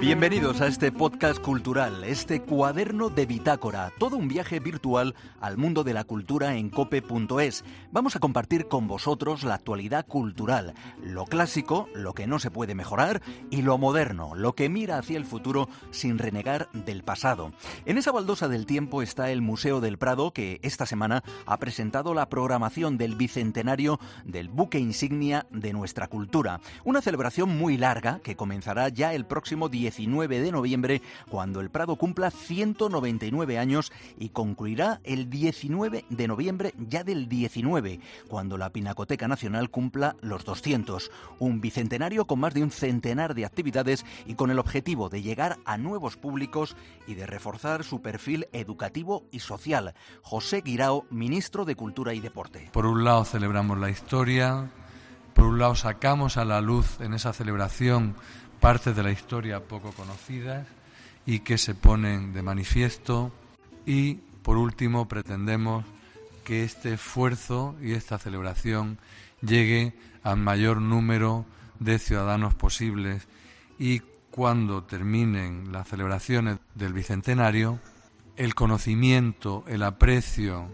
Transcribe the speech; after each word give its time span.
Bienvenidos 0.00 0.60
a 0.60 0.68
este 0.68 0.92
podcast 0.92 1.40
cultural, 1.40 2.04
este 2.04 2.40
cuaderno 2.40 3.10
de 3.10 3.26
bitácora, 3.26 3.92
todo 3.98 4.16
un 4.16 4.28
viaje 4.28 4.60
virtual 4.60 5.16
al 5.40 5.56
mundo 5.56 5.82
de 5.82 5.92
la 5.92 6.04
cultura 6.04 6.54
en 6.54 6.70
cope.es. 6.70 7.64
Vamos 7.90 8.14
a 8.14 8.20
compartir 8.20 8.68
con 8.68 8.86
vosotros 8.86 9.42
la 9.42 9.54
actualidad 9.54 10.06
cultural, 10.06 10.74
lo 11.02 11.24
clásico, 11.24 11.88
lo 11.96 12.14
que 12.14 12.28
no 12.28 12.38
se 12.38 12.52
puede 12.52 12.76
mejorar 12.76 13.22
y 13.50 13.62
lo 13.62 13.76
moderno, 13.76 14.36
lo 14.36 14.54
que 14.54 14.68
mira 14.68 14.98
hacia 14.98 15.16
el 15.16 15.24
futuro 15.24 15.68
sin 15.90 16.18
renegar 16.18 16.68
del 16.72 17.02
pasado. 17.02 17.52
En 17.84 17.98
esa 17.98 18.12
baldosa 18.12 18.46
del 18.46 18.66
tiempo 18.66 19.02
está 19.02 19.32
el 19.32 19.42
Museo 19.42 19.80
del 19.80 19.98
Prado 19.98 20.32
que 20.32 20.60
esta 20.62 20.86
semana 20.86 21.24
ha 21.44 21.56
presentado 21.58 22.14
la 22.14 22.28
programación 22.28 22.98
del 22.98 23.16
bicentenario 23.16 23.98
del 24.24 24.48
buque 24.48 24.78
insignia 24.78 25.46
de 25.50 25.72
nuestra 25.72 26.06
cultura, 26.06 26.60
una 26.84 27.02
celebración 27.02 27.58
muy 27.58 27.76
larga 27.76 28.20
que 28.20 28.36
comenzará 28.36 28.88
ya 28.90 29.12
el 29.12 29.26
próximo 29.26 29.68
día 29.68 29.87
19 29.88 30.40
de 30.40 30.52
noviembre, 30.52 31.00
cuando 31.30 31.60
el 31.60 31.70
Prado 31.70 31.96
cumpla 31.96 32.30
199 32.30 33.58
años 33.58 33.90
y 34.18 34.28
concluirá 34.28 35.00
el 35.02 35.30
19 35.30 36.04
de 36.10 36.28
noviembre 36.28 36.74
ya 36.78 37.04
del 37.04 37.26
19, 37.26 37.98
cuando 38.28 38.58
la 38.58 38.68
Pinacoteca 38.68 39.28
Nacional 39.28 39.70
cumpla 39.70 40.14
los 40.20 40.44
200. 40.44 41.10
Un 41.38 41.62
bicentenario 41.62 42.26
con 42.26 42.38
más 42.38 42.52
de 42.52 42.62
un 42.62 42.70
centenar 42.70 43.34
de 43.34 43.46
actividades 43.46 44.04
y 44.26 44.34
con 44.34 44.50
el 44.50 44.58
objetivo 44.58 45.08
de 45.08 45.22
llegar 45.22 45.56
a 45.64 45.78
nuevos 45.78 46.18
públicos 46.18 46.76
y 47.06 47.14
de 47.14 47.26
reforzar 47.26 47.82
su 47.82 48.02
perfil 48.02 48.46
educativo 48.52 49.24
y 49.30 49.40
social. 49.40 49.94
José 50.20 50.60
Guirao, 50.60 51.06
ministro 51.08 51.64
de 51.64 51.76
Cultura 51.76 52.12
y 52.12 52.20
Deporte. 52.20 52.68
Por 52.74 52.84
un 52.84 53.04
lado 53.04 53.24
celebramos 53.24 53.78
la 53.78 53.88
historia, 53.88 54.70
por 55.32 55.46
un 55.46 55.58
lado 55.58 55.74
sacamos 55.76 56.36
a 56.36 56.44
la 56.44 56.60
luz 56.60 57.00
en 57.00 57.14
esa 57.14 57.32
celebración 57.32 58.16
partes 58.60 58.94
de 58.94 59.02
la 59.02 59.10
historia 59.10 59.64
poco 59.64 59.92
conocidas 59.92 60.66
y 61.26 61.40
que 61.40 61.58
se 61.58 61.74
ponen 61.74 62.32
de 62.32 62.42
manifiesto. 62.42 63.32
Y 63.86 64.14
por 64.42 64.56
último 64.56 65.08
pretendemos 65.08 65.84
que 66.44 66.64
este 66.64 66.94
esfuerzo 66.94 67.76
y 67.82 67.92
esta 67.92 68.18
celebración 68.18 68.98
llegue 69.42 69.92
al 70.22 70.38
mayor 70.38 70.80
número 70.80 71.44
de 71.78 71.98
ciudadanos 71.98 72.54
posibles. 72.54 73.28
Y 73.78 74.00
cuando 74.30 74.82
terminen 74.84 75.72
las 75.72 75.88
celebraciones 75.88 76.58
del 76.74 76.92
Bicentenario, 76.92 77.78
el 78.36 78.54
conocimiento, 78.54 79.64
el 79.68 79.82
aprecio, 79.82 80.68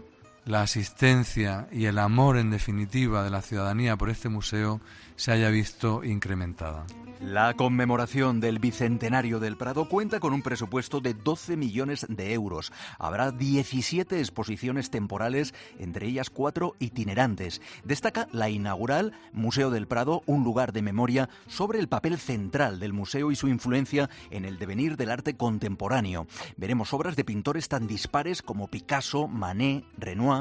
la 0.45 0.61
asistencia 0.61 1.67
y 1.71 1.85
el 1.85 1.97
amor 1.97 2.37
en 2.37 2.51
definitiva 2.51 3.23
de 3.23 3.31
la 3.31 3.41
ciudadanía 3.41 3.97
por 3.97 4.09
este 4.09 4.29
museo 4.29 4.79
se 5.15 5.31
haya 5.31 5.49
visto 5.49 6.03
incrementada. 6.03 6.85
La 7.21 7.53
conmemoración 7.53 8.41
del 8.41 8.59
Bicentenario 8.59 9.39
del 9.39 9.55
Prado 9.55 9.87
cuenta 9.87 10.19
con 10.19 10.33
un 10.33 10.41
presupuesto 10.41 10.99
de 10.99 11.13
12 11.13 11.55
millones 11.55 12.05
de 12.09 12.33
euros. 12.33 12.73
Habrá 12.99 13.31
17 13.31 14.19
exposiciones 14.19 14.89
temporales, 14.89 15.53
entre 15.79 16.07
ellas 16.07 16.29
cuatro 16.29 16.75
itinerantes. 16.79 17.61
Destaca 17.85 18.27
la 18.33 18.49
inaugural 18.49 19.13
Museo 19.31 19.71
del 19.71 19.87
Prado, 19.87 20.23
un 20.25 20.43
lugar 20.43 20.73
de 20.73 20.81
memoria 20.81 21.29
sobre 21.47 21.79
el 21.79 21.87
papel 21.87 22.17
central 22.17 22.79
del 22.79 22.91
museo 22.91 23.31
y 23.31 23.37
su 23.37 23.47
influencia 23.47 24.09
en 24.29 24.43
el 24.43 24.59
devenir 24.59 24.97
del 24.97 25.09
arte 25.09 25.37
contemporáneo. 25.37 26.27
Veremos 26.57 26.93
obras 26.93 27.15
de 27.15 27.23
pintores 27.23 27.69
tan 27.69 27.87
dispares 27.87 28.41
como 28.41 28.67
Picasso, 28.67 29.29
Manet, 29.29 29.85
Renoir, 29.97 30.34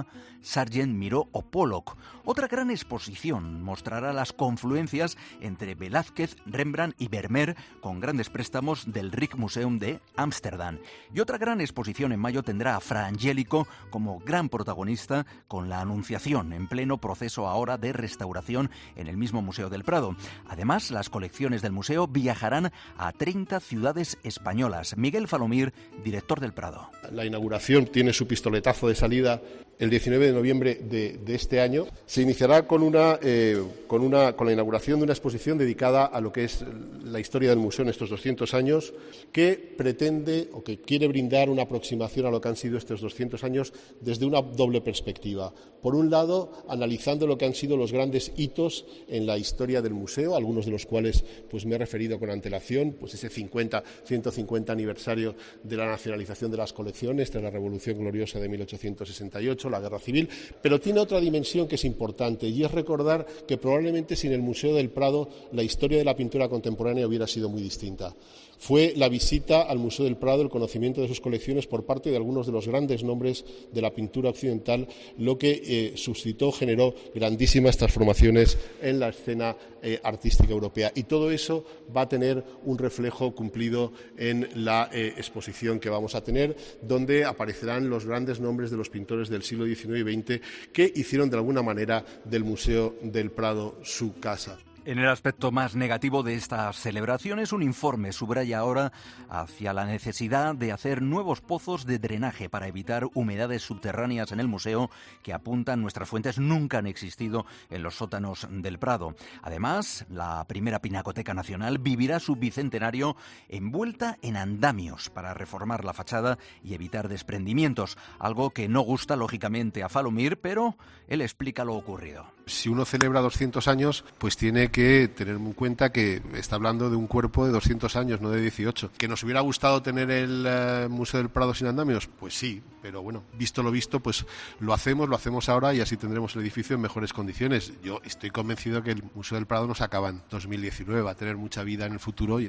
Sargent, 0.44 0.94
Miró 0.94 1.28
o 1.32 1.42
Pollock. 1.42 1.96
Otra 2.24 2.48
gran 2.48 2.70
exposición 2.70 3.62
mostrará 3.62 4.12
las 4.12 4.32
confluencias 4.32 5.16
entre 5.40 5.74
Velázquez, 5.74 6.36
Rembrandt 6.46 7.00
y 7.00 7.08
Vermeer 7.08 7.56
con 7.80 8.00
grandes 8.00 8.30
préstamos 8.30 8.92
del 8.92 9.10
Rijksmuseum 9.10 9.78
de 9.78 10.00
Ámsterdam. 10.16 10.78
Y 11.14 11.20
otra 11.20 11.38
gran 11.38 11.60
exposición 11.60 12.12
en 12.12 12.20
mayo 12.20 12.42
tendrá 12.42 12.76
a 12.76 12.80
Fra 12.80 13.06
Angelico 13.06 13.66
como 13.90 14.20
gran 14.20 14.48
protagonista 14.48 15.26
con 15.48 15.68
la 15.68 15.80
Anunciación 15.80 16.52
en 16.52 16.68
pleno 16.68 16.98
proceso 16.98 17.48
ahora 17.48 17.78
de 17.78 17.92
restauración 17.92 18.70
en 18.96 19.08
el 19.08 19.16
mismo 19.16 19.42
Museo 19.42 19.70
del 19.70 19.84
Prado. 19.84 20.16
Además, 20.46 20.90
las 20.90 21.10
colecciones 21.10 21.62
del 21.62 21.72
museo 21.72 22.06
viajarán 22.06 22.72
a 22.96 23.12
30 23.12 23.60
ciudades 23.60 24.18
españolas. 24.22 24.96
Miguel 24.96 25.28
Falomir, 25.28 25.72
director 26.02 26.40
del 26.40 26.52
Prado. 26.52 26.90
La 27.12 27.24
inauguración 27.24 27.86
tiene 27.86 28.12
su 28.12 28.26
pistoletazo 28.26 28.88
de 28.88 28.94
salida 28.94 29.40
el 29.84 29.90
19 29.90 30.26
de 30.26 30.32
noviembre 30.32 30.74
de, 30.82 31.20
este 31.28 31.60
año. 31.60 31.86
Se 32.06 32.22
iniciará 32.22 32.66
con, 32.66 32.82
una, 32.82 33.18
eh, 33.22 33.62
con, 33.86 34.02
una, 34.02 34.34
con 34.34 34.46
la 34.46 34.52
inauguración 34.52 34.98
de 34.98 35.04
una 35.04 35.12
exposición 35.12 35.58
dedicada 35.58 36.06
a 36.06 36.20
lo 36.20 36.32
que 36.32 36.44
es 36.44 36.64
la 37.04 37.20
historia 37.20 37.50
del 37.50 37.58
museo 37.58 37.82
en 37.82 37.90
estos 37.90 38.08
200 38.08 38.54
años, 38.54 38.94
que 39.30 39.74
pretende 39.76 40.48
o 40.52 40.64
que 40.64 40.80
quiere 40.80 41.06
brindar 41.06 41.50
una 41.50 41.62
aproximación 41.62 42.26
a 42.26 42.30
lo 42.30 42.40
que 42.40 42.48
han 42.48 42.56
sido 42.56 42.78
estos 42.78 43.00
200 43.02 43.44
años 43.44 43.72
desde 44.00 44.24
una 44.24 44.40
doble 44.40 44.80
perspectiva. 44.80 45.52
Por 45.82 45.94
un 45.94 46.08
lado, 46.08 46.64
analizando 46.68 47.26
lo 47.26 47.36
que 47.36 47.44
han 47.44 47.54
sido 47.54 47.76
los 47.76 47.92
grandes 47.92 48.32
hitos 48.36 48.86
en 49.06 49.26
la 49.26 49.36
historia 49.36 49.82
del 49.82 49.92
museo, 49.92 50.34
algunos 50.34 50.64
de 50.64 50.70
los 50.70 50.86
cuales 50.86 51.22
pues, 51.50 51.66
me 51.66 51.74
he 51.74 51.78
referido 51.78 52.18
con 52.18 52.30
antelación, 52.30 52.96
pues 52.98 53.12
ese 53.12 53.28
50, 53.28 53.84
150 54.04 54.72
aniversario 54.72 55.34
de 55.62 55.76
la 55.76 55.86
nacionalización 55.86 56.50
de 56.50 56.56
las 56.56 56.72
colecciones 56.72 57.30
tras 57.30 57.42
la 57.44 57.50
Revolución 57.50 57.98
Gloriosa 57.98 58.40
de 58.40 58.48
1868 58.48 59.73
la 59.74 59.80
guerra 59.80 59.98
civil, 59.98 60.28
pero 60.62 60.80
tiene 60.80 61.00
otra 61.00 61.20
dimensión 61.20 61.68
que 61.68 61.74
es 61.74 61.84
importante 61.84 62.46
y 62.48 62.64
es 62.64 62.70
recordar 62.70 63.26
que 63.46 63.58
probablemente 63.58 64.16
sin 64.16 64.32
el 64.32 64.42
Museo 64.42 64.74
del 64.74 64.90
Prado 64.90 65.28
la 65.52 65.62
historia 65.62 65.98
de 65.98 66.04
la 66.04 66.16
pintura 66.16 66.48
contemporánea 66.48 67.06
hubiera 67.06 67.26
sido 67.26 67.48
muy 67.48 67.62
distinta. 67.62 68.14
Fue 68.64 68.94
la 68.96 69.10
visita 69.10 69.60
al 69.60 69.78
Museo 69.78 70.06
del 70.06 70.16
Prado, 70.16 70.40
el 70.40 70.48
conocimiento 70.48 71.02
de 71.02 71.08
sus 71.08 71.20
colecciones 71.20 71.66
por 71.66 71.84
parte 71.84 72.08
de 72.08 72.16
algunos 72.16 72.46
de 72.46 72.52
los 72.52 72.66
grandes 72.66 73.04
nombres 73.04 73.44
de 73.70 73.82
la 73.82 73.90
pintura 73.90 74.30
occidental, 74.30 74.88
lo 75.18 75.36
que 75.36 75.60
eh, 75.62 75.92
suscitó, 75.96 76.50
generó 76.50 76.94
grandísimas 77.14 77.76
transformaciones 77.76 78.56
en 78.80 79.00
la 79.00 79.10
escena 79.10 79.54
eh, 79.82 80.00
artística 80.02 80.50
europea. 80.50 80.90
Y 80.94 81.02
todo 81.02 81.30
eso 81.30 81.66
va 81.94 82.00
a 82.00 82.08
tener 82.08 82.42
un 82.64 82.78
reflejo 82.78 83.34
cumplido 83.34 83.92
en 84.16 84.48
la 84.54 84.88
eh, 84.94 85.12
exposición 85.18 85.78
que 85.78 85.90
vamos 85.90 86.14
a 86.14 86.24
tener, 86.24 86.56
donde 86.80 87.26
aparecerán 87.26 87.90
los 87.90 88.06
grandes 88.06 88.40
nombres 88.40 88.70
de 88.70 88.78
los 88.78 88.88
pintores 88.88 89.28
del 89.28 89.42
siglo 89.42 89.66
XIX 89.66 90.08
y 90.08 90.22
XX 90.22 90.40
que 90.72 90.90
hicieron 90.96 91.28
de 91.28 91.36
alguna 91.36 91.60
manera 91.60 92.02
del 92.24 92.44
Museo 92.44 92.94
del 93.02 93.30
Prado 93.30 93.76
su 93.82 94.14
casa. 94.14 94.58
En 94.86 94.98
el 94.98 95.08
aspecto 95.08 95.50
más 95.50 95.74
negativo 95.74 96.22
de 96.22 96.34
estas 96.34 96.76
celebraciones, 96.76 97.54
un 97.54 97.62
informe 97.62 98.12
subraya 98.12 98.58
ahora 98.58 98.92
hacia 99.30 99.72
la 99.72 99.86
necesidad 99.86 100.54
de 100.54 100.72
hacer 100.72 101.00
nuevos 101.00 101.40
pozos 101.40 101.86
de 101.86 101.98
drenaje 101.98 102.50
para 102.50 102.68
evitar 102.68 103.06
humedades 103.14 103.62
subterráneas 103.62 104.30
en 104.32 104.40
el 104.40 104.48
museo 104.48 104.90
que 105.22 105.32
apuntan 105.32 105.80
nuestras 105.80 106.06
fuentes 106.06 106.38
nunca 106.38 106.78
han 106.78 106.86
existido 106.86 107.46
en 107.70 107.82
los 107.82 107.94
sótanos 107.94 108.46
del 108.50 108.78
Prado. 108.78 109.16
Además, 109.40 110.04
la 110.10 110.44
primera 110.46 110.82
Pinacoteca 110.82 111.32
Nacional 111.32 111.78
vivirá 111.78 112.20
su 112.20 112.36
bicentenario 112.36 113.16
envuelta 113.48 114.18
en 114.20 114.36
andamios 114.36 115.08
para 115.08 115.32
reformar 115.32 115.82
la 115.86 115.94
fachada 115.94 116.36
y 116.62 116.74
evitar 116.74 117.08
desprendimientos, 117.08 117.96
algo 118.18 118.50
que 118.50 118.68
no 118.68 118.82
gusta 118.82 119.16
lógicamente 119.16 119.82
a 119.82 119.88
Falomir, 119.88 120.42
pero 120.42 120.76
él 121.08 121.22
explica 121.22 121.64
lo 121.64 121.74
ocurrido. 121.74 122.33
Si 122.46 122.68
uno 122.68 122.84
celebra 122.84 123.20
200 123.20 123.66
años, 123.68 124.04
pues 124.18 124.36
tiene 124.36 124.70
que 124.70 125.08
tener 125.08 125.36
en 125.36 125.52
cuenta 125.52 125.92
que 125.92 126.22
está 126.34 126.56
hablando 126.56 126.90
de 126.90 126.96
un 126.96 127.06
cuerpo 127.06 127.46
de 127.46 127.52
200 127.52 127.96
años, 127.96 128.20
no 128.20 128.30
de 128.30 128.40
18. 128.40 128.92
¿Que 128.98 129.08
nos 129.08 129.22
hubiera 129.22 129.40
gustado 129.40 129.82
tener 129.82 130.10
el 130.10 130.44
eh, 130.46 130.88
Museo 130.90 131.18
del 131.18 131.30
Prado 131.30 131.54
sin 131.54 131.66
andamios? 131.66 132.06
Pues 132.06 132.34
sí, 132.34 132.62
pero 132.82 133.02
bueno, 133.02 133.24
visto 133.38 133.62
lo 133.62 133.70
visto, 133.70 134.00
pues 134.00 134.26
lo 134.60 134.74
hacemos, 134.74 135.08
lo 135.08 135.16
hacemos 135.16 135.48
ahora 135.48 135.74
y 135.74 135.80
así 135.80 135.96
tendremos 135.96 136.34
el 136.36 136.42
edificio 136.42 136.76
en 136.76 136.82
mejores 136.82 137.12
condiciones. 137.12 137.72
Yo 137.82 138.00
estoy 138.04 138.30
convencido 138.30 138.82
que 138.82 138.90
el 138.90 139.02
Museo 139.14 139.36
del 139.36 139.46
Prado 139.46 139.66
no 139.66 139.74
se 139.74 139.84
acaba 139.84 140.10
en 140.10 140.22
2019, 140.30 141.02
va 141.02 141.12
a 141.12 141.16
tener 141.16 141.36
mucha 141.36 141.62
vida 141.62 141.86
en 141.86 141.94
el 141.94 142.00
futuro. 142.00 142.40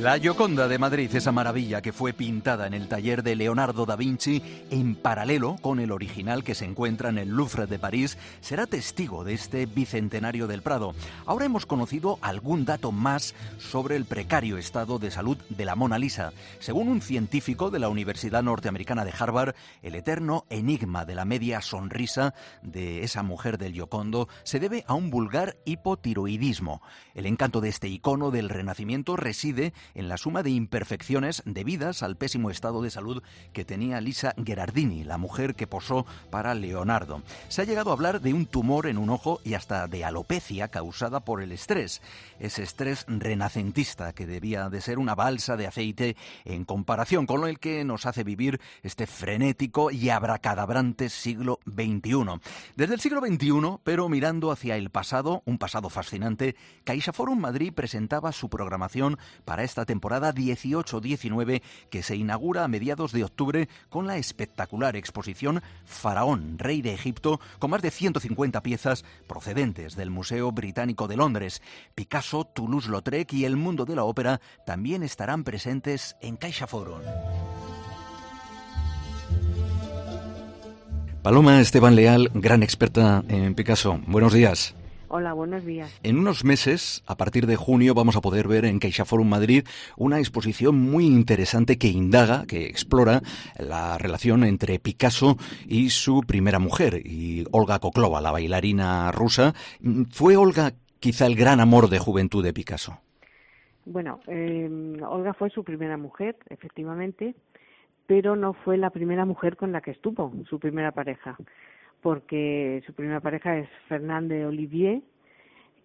La 0.00 0.18
Gioconda 0.18 0.66
de 0.66 0.78
Madrid, 0.78 1.14
esa 1.14 1.30
maravilla 1.30 1.82
que 1.82 1.92
fue 1.92 2.14
pintada 2.14 2.66
en 2.66 2.72
el 2.72 2.88
taller 2.88 3.22
de 3.22 3.36
Leonardo 3.36 3.84
da 3.84 3.96
Vinci 3.96 4.42
en 4.70 4.94
paralelo 4.94 5.56
con 5.60 5.78
el 5.78 5.92
original 5.92 6.42
que 6.42 6.54
se 6.54 6.64
encuentra 6.64 7.10
en 7.10 7.18
el 7.18 7.28
Louvre 7.28 7.66
de 7.66 7.78
París, 7.78 8.16
será 8.40 8.66
testigo 8.66 9.24
de 9.24 9.34
este 9.34 9.66
bicentenario 9.66 10.46
del 10.46 10.62
Prado. 10.62 10.94
Ahora 11.26 11.44
hemos 11.44 11.66
conocido 11.66 12.18
algún 12.22 12.64
dato 12.64 12.92
más 12.92 13.34
sobre 13.58 13.96
el 13.96 14.06
precario 14.06 14.56
estado 14.56 14.98
de 14.98 15.10
salud 15.10 15.36
de 15.50 15.66
la 15.66 15.76
Mona 15.76 15.98
Lisa. 15.98 16.32
Según 16.60 16.88
un 16.88 17.02
científico 17.02 17.70
de 17.70 17.80
la 17.80 17.90
Universidad 17.90 18.42
Norteamericana 18.42 19.04
de 19.04 19.12
Harvard, 19.18 19.54
el 19.82 19.94
eterno 19.94 20.46
enigma 20.48 21.04
de 21.04 21.14
la 21.14 21.26
media 21.26 21.60
sonrisa 21.60 22.32
de 22.62 23.04
esa 23.04 23.22
mujer 23.22 23.58
del 23.58 23.74
Giocondo 23.74 24.28
se 24.44 24.60
debe 24.60 24.82
a 24.86 24.94
un 24.94 25.10
vulgar 25.10 25.58
hipotiroidismo. 25.66 26.80
El 27.14 27.26
encanto 27.26 27.60
de 27.60 27.68
este 27.68 27.88
icono 27.88 28.30
del 28.30 28.48
Renacimiento 28.48 29.16
reside 29.16 29.74
en 29.94 30.08
la 30.08 30.16
suma 30.16 30.42
de 30.42 30.50
imperfecciones 30.50 31.42
debidas 31.44 32.02
al 32.02 32.16
pésimo 32.16 32.50
estado 32.50 32.82
de 32.82 32.90
salud 32.90 33.22
que 33.52 33.64
tenía 33.64 34.00
Lisa 34.00 34.34
Gherardini, 34.36 35.04
la 35.04 35.18
mujer 35.18 35.54
que 35.54 35.66
posó 35.66 36.06
para 36.30 36.54
Leonardo. 36.54 37.22
Se 37.48 37.62
ha 37.62 37.64
llegado 37.64 37.90
a 37.90 37.94
hablar 37.94 38.20
de 38.20 38.34
un 38.34 38.46
tumor 38.46 38.86
en 38.86 38.98
un 38.98 39.10
ojo 39.10 39.40
y 39.44 39.54
hasta 39.54 39.86
de 39.86 40.04
alopecia 40.04 40.68
causada 40.68 41.20
por 41.20 41.42
el 41.42 41.52
estrés, 41.52 42.02
ese 42.38 42.62
estrés 42.62 43.04
renacentista 43.08 44.12
que 44.12 44.26
debía 44.26 44.68
de 44.68 44.80
ser 44.80 44.98
una 44.98 45.14
balsa 45.14 45.56
de 45.56 45.66
aceite 45.66 46.16
en 46.44 46.64
comparación 46.64 47.26
con 47.26 47.46
el 47.46 47.58
que 47.58 47.84
nos 47.84 48.06
hace 48.06 48.24
vivir 48.24 48.60
este 48.82 49.06
frenético 49.06 49.90
y 49.90 50.10
abracadabrante 50.10 51.08
siglo 51.08 51.60
XXI. 51.66 52.40
Desde 52.76 52.94
el 52.94 53.00
siglo 53.00 53.20
XXI, 53.20 53.78
pero 53.84 54.08
mirando 54.08 54.50
hacia 54.50 54.76
el 54.76 54.90
pasado, 54.90 55.42
un 55.46 55.58
pasado 55.58 55.90
fascinante, 55.90 56.56
CaixaForum 56.84 57.38
Madrid 57.38 57.72
presentaba 57.72 58.32
su 58.32 58.48
programación 58.48 59.18
para 59.44 59.64
esta 59.64 59.79
temporada 59.86 60.34
18-19 60.34 61.62
que 61.90 62.02
se 62.02 62.16
inaugura 62.16 62.64
a 62.64 62.68
mediados 62.68 63.12
de 63.12 63.24
octubre 63.24 63.68
con 63.88 64.06
la 64.06 64.16
espectacular 64.16 64.96
exposición 64.96 65.62
Faraón, 65.84 66.58
rey 66.58 66.82
de 66.82 66.94
Egipto, 66.94 67.40
con 67.58 67.70
más 67.70 67.82
de 67.82 67.90
150 67.90 68.62
piezas 68.62 69.04
procedentes 69.26 69.96
del 69.96 70.10
Museo 70.10 70.52
Británico 70.52 71.08
de 71.08 71.16
Londres. 71.16 71.62
Picasso, 71.94 72.44
Toulouse-Lautrec 72.44 73.32
y 73.32 73.44
el 73.44 73.56
mundo 73.56 73.84
de 73.84 73.96
la 73.96 74.04
ópera 74.04 74.40
también 74.66 75.02
estarán 75.02 75.44
presentes 75.44 76.16
en 76.20 76.36
CaixaForum. 76.36 77.00
Paloma 81.22 81.60
Esteban 81.60 81.96
Leal, 81.96 82.30
gran 82.32 82.62
experta 82.62 83.22
en 83.28 83.54
Picasso. 83.54 84.00
Buenos 84.06 84.32
días. 84.32 84.74
Hola, 85.12 85.32
buenos 85.32 85.64
días. 85.64 85.98
En 86.04 86.18
unos 86.18 86.44
meses, 86.44 87.02
a 87.04 87.16
partir 87.16 87.46
de 87.46 87.56
junio, 87.56 87.94
vamos 87.94 88.14
a 88.14 88.20
poder 88.20 88.46
ver 88.46 88.64
en 88.64 88.78
CaixaForum 88.78 89.28
Madrid 89.28 89.64
una 89.96 90.20
exposición 90.20 90.78
muy 90.78 91.04
interesante 91.04 91.78
que 91.78 91.88
indaga, 91.88 92.44
que 92.46 92.66
explora 92.66 93.20
la 93.58 93.98
relación 93.98 94.44
entre 94.44 94.78
Picasso 94.78 95.36
y 95.66 95.90
su 95.90 96.20
primera 96.20 96.60
mujer, 96.60 97.02
y 97.04 97.44
Olga 97.50 97.80
Koklova, 97.80 98.20
la 98.20 98.30
bailarina 98.30 99.10
rusa. 99.10 99.52
¿Fue 100.12 100.36
Olga 100.36 100.74
quizá 101.00 101.26
el 101.26 101.34
gran 101.34 101.58
amor 101.58 101.90
de 101.90 101.98
juventud 101.98 102.44
de 102.44 102.52
Picasso? 102.52 103.00
Bueno, 103.86 104.20
eh, 104.28 104.70
Olga 105.08 105.34
fue 105.34 105.50
su 105.50 105.64
primera 105.64 105.96
mujer, 105.96 106.36
efectivamente 106.50 107.34
pero 108.06 108.34
no 108.34 108.54
fue 108.54 108.76
la 108.76 108.90
primera 108.90 109.24
mujer 109.24 109.56
con 109.56 109.70
la 109.70 109.82
que 109.82 109.92
estuvo, 109.92 110.32
su 110.48 110.58
primera 110.58 110.90
pareja, 110.90 111.36
porque 112.02 112.82
su 112.86 112.92
primera 112.94 113.20
pareja 113.20 113.58
es 113.58 113.68
Fernande 113.88 114.46
Olivier, 114.46 115.02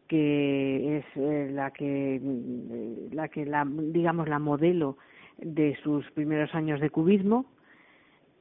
que 0.07 0.97
es 0.97 1.05
eh, 1.15 1.49
la 1.51 1.71
que 1.71 2.19
mm, 2.21 3.13
la 3.13 3.27
que 3.27 3.45
la 3.45 3.65
digamos 3.67 4.29
la 4.29 4.39
modelo 4.39 4.97
de 5.37 5.75
sus 5.83 6.09
primeros 6.11 6.53
años 6.53 6.79
de 6.79 6.89
cubismo 6.89 7.45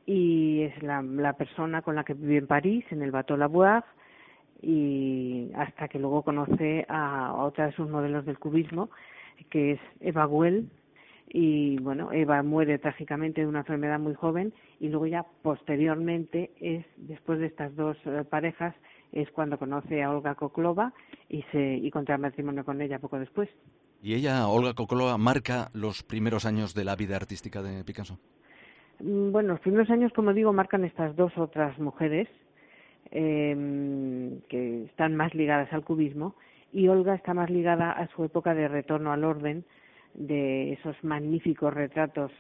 y 0.06 0.62
es 0.62 0.82
la, 0.82 1.02
la 1.02 1.32
persona 1.34 1.82
con 1.82 1.94
la 1.94 2.04
que 2.04 2.14
vive 2.14 2.36
en 2.36 2.46
París 2.46 2.84
en 2.90 3.02
el 3.02 3.10
Bateau 3.10 3.38
Lavoir 3.38 3.84
y 4.60 5.50
hasta 5.54 5.88
que 5.88 5.98
luego 5.98 6.22
conoce 6.22 6.84
a 6.88 7.34
otra 7.34 7.66
de 7.66 7.72
sus 7.72 7.88
modelos 7.88 8.24
del 8.26 8.38
cubismo 8.38 8.90
que 9.50 9.72
es 9.72 9.80
Eva 10.00 10.26
Guel 10.26 10.68
y 11.36 11.78
bueno, 11.80 12.12
Eva 12.12 12.44
muere 12.44 12.78
trágicamente 12.78 13.40
de 13.40 13.48
una 13.48 13.58
enfermedad 13.58 13.98
muy 13.98 14.14
joven 14.14 14.52
y 14.78 14.88
luego 14.88 15.08
ya 15.08 15.26
posteriormente 15.42 16.52
es 16.60 16.86
después 16.96 17.40
de 17.40 17.46
estas 17.46 17.74
dos 17.74 17.96
eh, 18.06 18.22
parejas 18.22 18.72
es 19.10 19.28
cuando 19.32 19.58
conoce 19.58 20.00
a 20.00 20.12
Olga 20.12 20.36
Koklova 20.36 20.92
y 21.28 21.42
se 21.50 21.74
y 21.74 21.90
contrae 21.90 22.18
matrimonio 22.18 22.64
con 22.64 22.80
ella 22.80 23.00
poco 23.00 23.18
después. 23.18 23.48
¿Y 24.00 24.14
ella, 24.14 24.46
Olga 24.46 24.74
Koklova, 24.74 25.18
marca 25.18 25.70
los 25.72 26.04
primeros 26.04 26.46
años 26.46 26.72
de 26.72 26.84
la 26.84 26.94
vida 26.94 27.16
artística 27.16 27.62
de 27.62 27.82
Picasso? 27.82 28.16
Mm, 29.00 29.32
bueno, 29.32 29.54
los 29.54 29.60
primeros 29.60 29.90
años, 29.90 30.12
como 30.12 30.32
digo, 30.34 30.52
marcan 30.52 30.84
estas 30.84 31.16
dos 31.16 31.36
otras 31.36 31.76
mujeres 31.80 32.28
eh, 33.10 34.38
que 34.48 34.84
están 34.84 35.16
más 35.16 35.34
ligadas 35.34 35.72
al 35.72 35.82
cubismo 35.82 36.36
y 36.72 36.86
Olga 36.86 37.16
está 37.16 37.34
más 37.34 37.50
ligada 37.50 37.90
a 37.90 38.06
su 38.14 38.22
época 38.22 38.54
de 38.54 38.68
retorno 38.68 39.10
al 39.10 39.24
orden, 39.24 39.64
de 40.14 40.72
esos 40.74 40.96
magníficos 41.02 41.74
retratos 41.74 42.32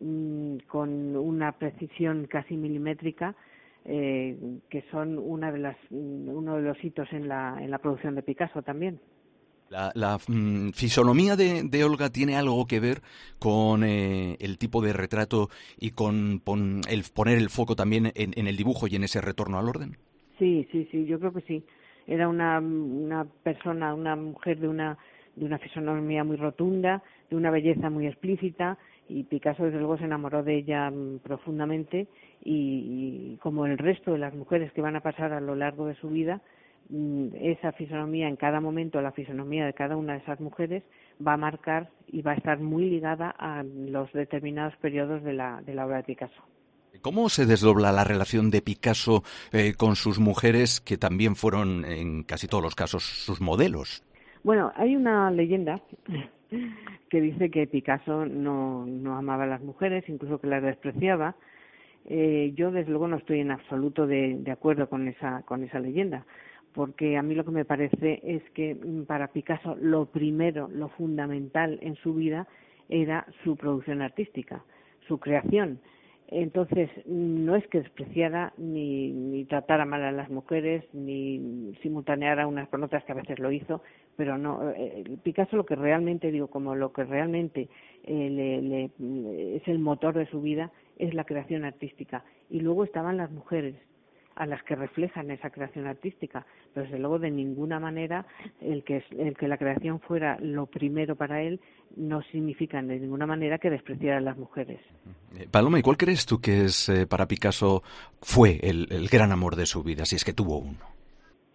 mm, 0.00 0.58
con 0.68 1.16
una 1.16 1.52
precisión 1.52 2.26
casi 2.26 2.56
milimétrica 2.56 3.34
eh, 3.84 4.36
que 4.68 4.84
son 4.90 5.18
una 5.18 5.50
de 5.50 5.58
las, 5.58 5.76
mm, 5.90 6.28
uno 6.28 6.56
de 6.56 6.62
los 6.62 6.84
hitos 6.84 7.10
en 7.12 7.28
la, 7.28 7.56
en 7.60 7.70
la 7.70 7.78
producción 7.78 8.14
de 8.14 8.22
Picasso 8.22 8.62
también. 8.62 9.00
La, 9.70 10.18
mm, 10.26 10.70
fisonomía 10.70 11.36
de, 11.36 11.84
Olga 11.84 12.10
tiene 12.10 12.36
algo 12.36 12.66
que 12.66 12.80
ver 12.80 13.02
con 13.38 13.84
eh, 13.84 14.36
el 14.40 14.58
tipo 14.58 14.82
de 14.82 14.92
retrato 14.92 15.48
y 15.78 15.92
con 15.92 16.42
el 16.88 17.04
poner 17.14 17.38
el 17.38 17.50
foco 17.50 17.76
también 17.76 18.06
en, 18.16 18.32
en, 18.36 18.48
el 18.48 18.56
dibujo 18.56 18.88
y 18.88 18.96
en 18.96 19.04
ese 19.04 19.20
retorno 19.20 19.58
al 19.58 19.68
orden. 19.68 19.96
Sí, 20.40 20.66
sí, 20.72 20.88
sí, 20.90 21.06
yo 21.06 21.20
creo 21.20 21.32
que 21.32 21.42
sí. 21.42 21.64
Era 22.08 22.28
una, 22.28 22.58
una 22.58 23.24
persona, 23.24 23.94
una 23.94 24.16
mujer 24.16 24.58
de 24.58 24.66
una 24.66 24.98
de 25.40 25.46
una 25.46 25.58
fisonomía 25.58 26.22
muy 26.22 26.36
rotunda, 26.36 27.02
de 27.30 27.36
una 27.36 27.50
belleza 27.50 27.88
muy 27.88 28.06
explícita 28.06 28.76
y 29.08 29.24
Picasso 29.24 29.64
desde 29.64 29.78
luego 29.78 29.96
se 29.96 30.04
enamoró 30.04 30.42
de 30.42 30.58
ella 30.58 30.90
mm, 30.90 31.20
profundamente 31.20 32.08
y, 32.44 33.38
como 33.42 33.64
el 33.64 33.78
resto 33.78 34.12
de 34.12 34.18
las 34.18 34.34
mujeres 34.34 34.70
que 34.72 34.82
van 34.82 34.96
a 34.96 35.00
pasar 35.00 35.32
a 35.32 35.40
lo 35.40 35.56
largo 35.56 35.86
de 35.86 35.94
su 35.94 36.10
vida, 36.10 36.42
mm, 36.90 37.28
esa 37.40 37.72
fisonomía 37.72 38.28
en 38.28 38.36
cada 38.36 38.60
momento, 38.60 39.00
la 39.00 39.12
fisonomía 39.12 39.64
de 39.64 39.72
cada 39.72 39.96
una 39.96 40.12
de 40.12 40.18
esas 40.18 40.40
mujeres 40.40 40.82
va 41.26 41.32
a 41.32 41.38
marcar 41.38 41.88
y 42.06 42.20
va 42.20 42.32
a 42.32 42.36
estar 42.36 42.60
muy 42.60 42.90
ligada 42.90 43.34
a 43.38 43.62
los 43.62 44.12
determinados 44.12 44.76
periodos 44.76 45.22
de 45.24 45.32
la, 45.32 45.62
de 45.62 45.74
la 45.74 45.86
obra 45.86 45.96
de 45.98 46.02
Picasso. 46.04 46.42
¿Cómo 47.00 47.30
se 47.30 47.46
desdobla 47.46 47.92
la 47.92 48.04
relación 48.04 48.50
de 48.50 48.60
Picasso 48.60 49.22
eh, 49.52 49.72
con 49.74 49.96
sus 49.96 50.18
mujeres, 50.18 50.82
que 50.82 50.98
también 50.98 51.34
fueron 51.34 51.86
en 51.86 52.24
casi 52.24 52.46
todos 52.46 52.62
los 52.62 52.74
casos 52.74 53.04
sus 53.04 53.40
modelos? 53.40 54.02
Bueno, 54.42 54.72
hay 54.74 54.96
una 54.96 55.30
leyenda 55.30 55.80
que 57.10 57.20
dice 57.20 57.50
que 57.50 57.66
Picasso 57.66 58.24
no, 58.24 58.86
no 58.86 59.16
amaba 59.16 59.44
a 59.44 59.48
las 59.48 59.62
mujeres, 59.62 60.08
incluso 60.08 60.40
que 60.40 60.46
las 60.46 60.62
despreciaba. 60.62 61.36
Eh, 62.06 62.52
yo, 62.54 62.70
desde 62.70 62.90
luego, 62.90 63.08
no 63.08 63.16
estoy 63.16 63.40
en 63.40 63.50
absoluto 63.50 64.06
de, 64.06 64.42
acuerdo 64.50 64.88
con 64.88 65.08
esa, 65.08 65.42
con 65.42 65.62
esa 65.62 65.78
leyenda, 65.78 66.24
porque 66.72 67.18
a 67.18 67.22
mí 67.22 67.34
lo 67.34 67.44
que 67.44 67.50
me 67.50 67.66
parece 67.66 68.20
es 68.22 68.42
que 68.50 68.74
mm, 68.74 69.04
para 69.04 69.28
Picasso 69.28 69.76
lo 69.76 70.06
primero, 70.06 70.68
lo 70.72 70.88
fundamental 70.88 71.78
en 71.82 71.96
su 71.96 72.14
vida 72.14 72.48
era 72.88 73.26
su 73.44 73.56
producción 73.56 74.00
artística, 74.00 74.64
su 75.06 75.18
creación 75.18 75.80
entonces, 76.30 76.88
no 77.06 77.56
es 77.56 77.66
que 77.66 77.80
despreciara 77.80 78.52
ni, 78.56 79.10
ni 79.10 79.44
tratara 79.46 79.84
mal 79.84 80.02
a 80.04 80.12
las 80.12 80.30
mujeres, 80.30 80.84
ni 80.92 81.74
simultaneara 81.82 82.46
unas 82.46 82.68
con 82.68 82.84
otras, 82.84 83.04
que 83.04 83.12
a 83.12 83.16
veces 83.16 83.40
lo 83.40 83.50
hizo, 83.50 83.82
pero 84.16 84.38
no. 84.38 84.70
Eh, 84.70 85.04
Picasso 85.24 85.56
lo 85.56 85.66
que 85.66 85.74
realmente, 85.74 86.30
digo, 86.30 86.46
como 86.46 86.76
lo 86.76 86.92
que 86.92 87.02
realmente 87.02 87.68
eh, 88.04 88.90
le, 88.98 89.56
es 89.56 89.66
el 89.66 89.80
motor 89.80 90.14
de 90.14 90.26
su 90.26 90.40
vida, 90.40 90.70
es 90.98 91.14
la 91.14 91.24
creación 91.24 91.64
artística. 91.64 92.24
Y 92.48 92.60
luego 92.60 92.84
estaban 92.84 93.16
las 93.16 93.32
mujeres, 93.32 93.74
a 94.36 94.46
las 94.46 94.62
que 94.62 94.74
reflejan 94.74 95.30
esa 95.30 95.50
creación 95.50 95.86
artística, 95.86 96.46
pero 96.72 96.84
desde 96.84 96.98
luego 96.98 97.18
de 97.18 97.30
ninguna 97.30 97.78
manera 97.78 98.26
el 98.60 98.84
que, 98.84 99.04
el 99.18 99.36
que 99.36 99.48
la 99.48 99.58
creación 99.58 100.00
fuera 100.00 100.38
lo 100.40 100.66
primero 100.66 101.16
para 101.16 101.42
él 101.42 101.60
no 101.96 102.22
significa 102.22 102.80
de 102.80 102.98
ninguna 102.98 103.26
manera 103.26 103.58
que 103.58 103.70
despreciara 103.70 104.18
a 104.18 104.20
las 104.20 104.36
mujeres. 104.36 104.80
Eh, 105.36 105.46
Paloma, 105.50 105.78
¿y 105.78 105.82
cuál 105.82 105.96
crees 105.96 106.26
tú 106.26 106.40
que 106.40 106.64
es 106.64 106.88
eh, 106.88 107.06
para 107.06 107.26
Picasso 107.26 107.82
fue 108.20 108.58
el, 108.62 108.86
gran 109.10 109.32
amor 109.32 109.56
de 109.56 109.66
su 109.66 109.82
vida, 109.82 110.04
si 110.04 110.16
es 110.16 110.24
que 110.24 110.32
tuvo 110.32 110.58
uno? 110.58 110.78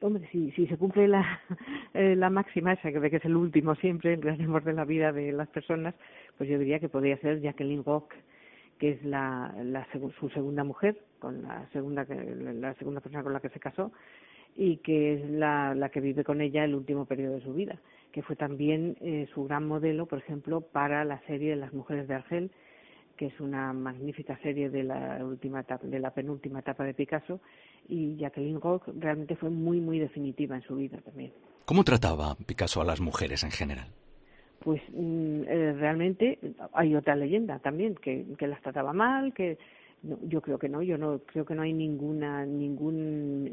Hombre, 0.02 0.28
si, 0.32 0.52
si 0.52 0.68
se 0.68 0.78
cumple 0.78 1.08
la, 1.08 1.42
eh, 1.94 2.16
la 2.16 2.30
máxima 2.30 2.74
esa 2.74 2.92
que 2.92 3.00
ve 3.00 3.10
que 3.10 3.18
es 3.18 3.26
el 3.26 3.36
último 3.36 3.76
siempre, 3.76 4.14
el 4.14 4.22
gran 4.22 4.42
amor 4.42 4.64
de 4.64 4.74
la 4.74 4.86
vida 4.86 5.12
de 5.12 5.32
las 5.32 5.48
personas, 5.48 5.96
pues 6.38 6.50
yo 6.50 6.60
diría 6.60 6.80
que 6.80 6.90
podría 6.90 7.18
ser 7.18 7.42
Jacqueline 7.42 7.84
Rock, 7.84 8.14
que 8.78 8.92
es 8.92 9.04
la, 9.06 9.56
la, 9.64 9.88
su 10.20 10.30
segunda 10.30 10.64
mujer, 10.64 11.00
con 11.26 11.42
la 11.42 11.68
segunda, 11.74 12.06
la 12.08 12.76
segunda 12.76 13.02
persona 13.02 13.24
con 13.24 13.34
la 13.34 13.40
que 13.40 13.50
se 13.50 13.60
casó, 13.60 13.92
y 14.56 14.78
que 14.78 15.16
es 15.16 15.30
la, 15.32 15.74
la 15.74 15.90
que 15.90 16.00
vive 16.00 16.24
con 16.24 16.40
ella 16.40 16.64
el 16.64 16.76
último 16.76 17.06
periodo 17.06 17.34
de 17.34 17.42
su 17.42 17.52
vida, 17.52 17.80
que 18.12 18.22
fue 18.22 18.36
también 18.36 18.96
eh, 19.02 19.28
su 19.34 19.46
gran 19.46 19.68
modelo, 19.68 20.06
por 20.06 20.20
ejemplo, 20.20 20.62
para 20.62 21.04
la 21.04 21.20
serie 21.22 21.50
de 21.50 21.56
las 21.56 21.74
mujeres 21.74 22.08
de 22.08 22.14
Argel, 22.14 22.52
que 23.18 23.26
es 23.26 23.40
una 23.40 23.74
magnífica 23.74 24.38
serie 24.44 24.70
de 24.70 24.84
la 24.84 25.26
última 25.26 25.62
etapa, 25.62 25.88
de 25.88 25.98
la 26.00 26.12
penúltima 26.12 26.60
etapa 26.60 26.84
de 26.84 26.94
Picasso, 26.94 27.40
y 27.88 28.18
Jacqueline 28.18 28.62
Rock 28.62 28.90
realmente 29.00 29.36
fue 29.36 29.50
muy, 29.50 29.80
muy 29.80 29.98
definitiva 29.98 30.56
en 30.56 30.62
su 30.62 30.76
vida 30.76 31.00
también. 31.04 31.34
¿Cómo 31.66 31.84
trataba 31.84 32.36
Picasso 32.46 32.82
a 32.82 32.86
las 32.86 33.02
mujeres 33.02 33.44
en 33.44 33.52
general? 33.52 33.88
pues 34.60 34.82
mm, 34.90 35.44
eh, 35.48 35.74
realmente 35.74 36.40
hay 36.74 36.96
otra 36.96 37.16
leyenda 37.16 37.60
también 37.60 37.94
que, 37.94 38.26
que 38.36 38.48
las 38.48 38.60
trataba 38.64 38.94
mal, 38.94 39.32
que 39.32 39.60
yo 40.24 40.42
creo 40.42 40.60
que 40.60 40.70
no, 40.70 40.82
yo 40.82 40.98
no 40.98 41.20
creo 41.26 41.46
que 41.46 41.56
no 41.56 41.64
hay 41.64 41.74
ninguna 41.74 42.46
ningún 42.46 43.44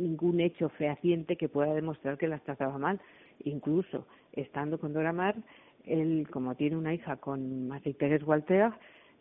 ningún 0.00 0.40
hecho 0.40 0.68
fehaciente 0.70 1.36
que 1.36 1.48
pueda 1.48 1.74
demostrar 1.74 2.18
que 2.18 2.28
las 2.28 2.42
trataba 2.42 2.78
mal, 2.78 3.00
incluso 3.44 4.06
estando 4.32 4.78
con 4.78 4.92
Dora 4.92 5.12
Maar 5.12 5.36
él, 5.84 6.28
como 6.30 6.54
tiene 6.54 6.76
una 6.76 6.94
hija 6.94 7.16
con 7.16 7.68
Marie 7.68 7.94
Pérez 7.94 8.22
Walter, 8.24 8.70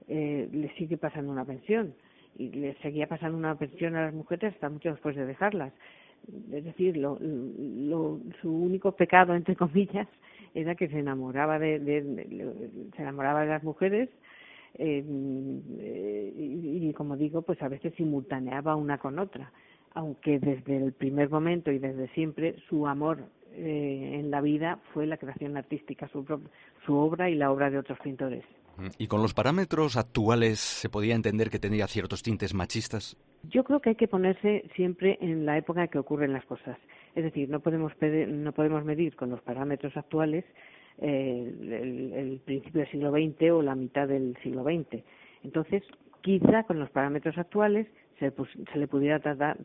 eh, 0.08 0.48
le 0.52 0.70
sigue 0.76 0.98
pasando 0.98 1.32
una 1.32 1.46
pensión 1.46 1.94
y 2.38 2.50
le 2.50 2.74
seguía 2.76 3.08
pasando 3.08 3.38
una 3.38 3.56
pensión 3.56 3.96
a 3.96 4.06
las 4.06 4.14
mujeres 4.14 4.54
hasta 4.54 4.70
mucho 4.70 4.90
después 4.90 5.16
de 5.16 5.26
dejarlas. 5.26 5.74
Es 6.52 6.64
decir, 6.64 6.98
lo, 6.98 7.18
su 8.42 8.52
único 8.52 8.92
pecado, 8.92 9.34
entre 9.34 9.56
comillas, 9.56 10.08
era 10.54 10.76
que 10.76 10.90
se 10.90 11.00
enamoraba 11.00 11.60
de, 11.60 11.80
se 12.96 13.02
enamoraba 13.02 13.42
de 13.42 13.48
las 13.48 13.64
mujeres 13.64 14.10
eh, 14.76 16.34
y, 16.36 16.94
como 16.94 17.18
digo, 17.18 17.42
pues 17.42 17.62
a 17.62 17.68
veces 17.68 17.94
simultaneaba 17.96 18.76
una 18.76 18.98
con 18.98 19.20
otra, 19.20 19.52
aunque 19.94 20.40
desde 20.40 20.78
el 20.78 20.94
primer 20.94 21.30
momento 21.30 21.72
y 21.72 21.80
desde 21.80 22.08
siempre 22.10 22.56
su 22.70 22.88
amor 22.88 23.26
eh, 23.54 24.20
en 24.20 24.32
la 24.32 24.42
vida 24.42 24.80
fue 24.94 25.08
la 25.08 25.18
creación 25.18 25.58
artística, 25.58 26.08
su, 26.10 26.26
su 26.86 26.96
obra 26.96 27.30
y 27.30 27.36
la 27.36 27.52
obra 27.52 27.70
de 27.70 27.80
otros 27.80 28.00
pintores. 28.00 28.44
¿Y 28.98 29.08
con 29.08 29.22
los 29.22 29.34
parámetros 29.34 29.98
actuales 29.98 30.60
se 30.60 30.90
podía 30.90 31.16
entender 31.16 31.50
que 31.50 31.60
tendría 31.60 31.88
ciertos 31.88 32.24
tintes 32.24 32.54
machistas? 32.54 33.18
Yo 33.44 33.64
creo 33.64 33.82
que 33.82 33.90
hay 33.90 33.96
que 33.96 34.08
ponerse 34.08 34.70
siempre 34.76 35.18
en 35.22 35.46
la 35.46 35.58
época 35.58 35.84
en 35.84 35.90
que 35.90 36.00
ocurren 36.00 36.32
las 36.32 36.46
cosas. 36.46 36.78
Es 37.16 37.24
decir, 37.24 37.50
no 37.50 37.60
podemos, 37.60 37.92
no 38.02 38.52
podemos 38.54 38.86
medir 38.86 39.16
con 39.16 39.30
los 39.30 39.42
parámetros 39.42 39.98
actuales 39.98 40.46
eh, 41.02 42.12
el, 42.16 42.42
principio 42.46 42.82
del 42.82 42.92
siglo 42.92 43.12
XX 43.12 43.52
o 43.52 43.62
la 43.62 43.76
mitad 43.76 44.08
del 44.08 44.38
siglo 44.44 44.64
XX. 44.64 45.04
Entonces, 45.44 45.84
quizá 46.22 46.64
con 46.64 46.80
los 46.80 46.90
parámetros 46.90 47.38
actuales 47.38 47.88
se, 48.20 48.34
le 48.76 48.88
pudiera 48.88 49.20
tratar, 49.20 49.58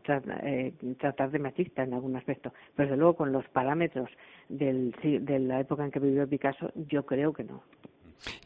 eh, 0.44 0.72
tratar, 0.98 1.30
de 1.30 1.38
machista 1.40 1.82
en 1.82 1.94
algún 1.94 2.16
aspecto, 2.16 2.52
pero 2.76 2.88
desde 2.88 2.98
luego 2.98 3.16
con 3.16 3.32
los 3.32 3.44
parámetros 3.48 4.08
de 4.48 5.38
la 5.40 5.60
época 5.60 5.84
en 5.84 5.90
que 5.90 5.98
vivió 5.98 6.28
Picasso, 6.28 6.70
yo 6.88 7.04
creo 7.04 7.32
que 7.32 7.44
no. 7.44 7.62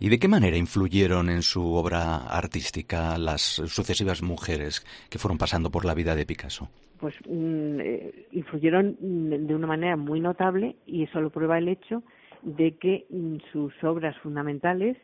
¿Y 0.01 0.09
de 0.09 0.19
qué 0.19 0.29
manera 0.29 0.57
influyeron 0.57 1.29
en 1.31 1.43
su 1.43 1.75
obra 1.75 2.17
artística 2.17 3.19
las 3.19 3.43
sucesivas 3.43 4.23
mujeres 4.23 4.85
que 5.11 5.19
fueron 5.19 5.39
pasando 5.39 5.71
por 5.71 5.85
la 5.85 5.95
vida 5.95 6.15
de 6.15 6.27
Picasso? 6.27 6.69
Pues 6.99 7.15
mm, 7.29 7.81
eh, 7.81 8.27
influyeron 8.33 8.97
de 9.01 9.55
una 9.55 9.67
manera 9.67 9.97
muy 9.97 10.21
notable 10.21 10.77
y 10.87 11.05
eso 11.05 11.21
lo 11.21 11.31
prueba 11.31 11.59
el 11.59 11.69
hecho 11.69 12.03
de 12.43 12.77
que 12.77 13.07
mm, 13.11 13.37
sus 13.53 13.73
obras 13.85 14.17
fundamentales 14.19 14.97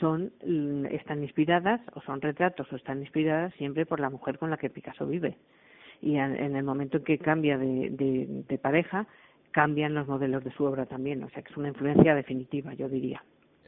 son 0.00 0.32
mm, 0.44 0.86
están 0.86 1.22
inspiradas 1.22 1.80
o 1.94 2.00
son 2.02 2.20
retratos 2.20 2.70
o 2.72 2.76
están 2.76 3.00
inspiradas 3.00 3.54
siempre 3.54 3.86
por 3.86 4.00
la 4.00 4.10
mujer 4.10 4.38
con 4.38 4.50
la 4.50 4.56
que 4.56 4.70
Picasso 4.70 5.06
vive. 5.06 5.36
Y 6.02 6.16
en 6.16 6.54
el 6.54 6.62
momento 6.62 6.98
en 6.98 7.04
que 7.04 7.18
cambia 7.18 7.56
de 7.56 8.58
pareja 8.60 9.06
cambian 9.50 9.94
los 9.94 10.06
modelos 10.06 10.44
de 10.44 10.52
su 10.52 10.64
obra 10.64 10.84
también. 10.84 11.22
O 11.24 11.30
sea 11.30 11.42
que 11.42 11.50
es 11.50 11.56
una 11.56 11.68
influencia 11.68 12.14
definitiva 12.14 12.74
yo 12.74 12.90
diría. 12.90 13.22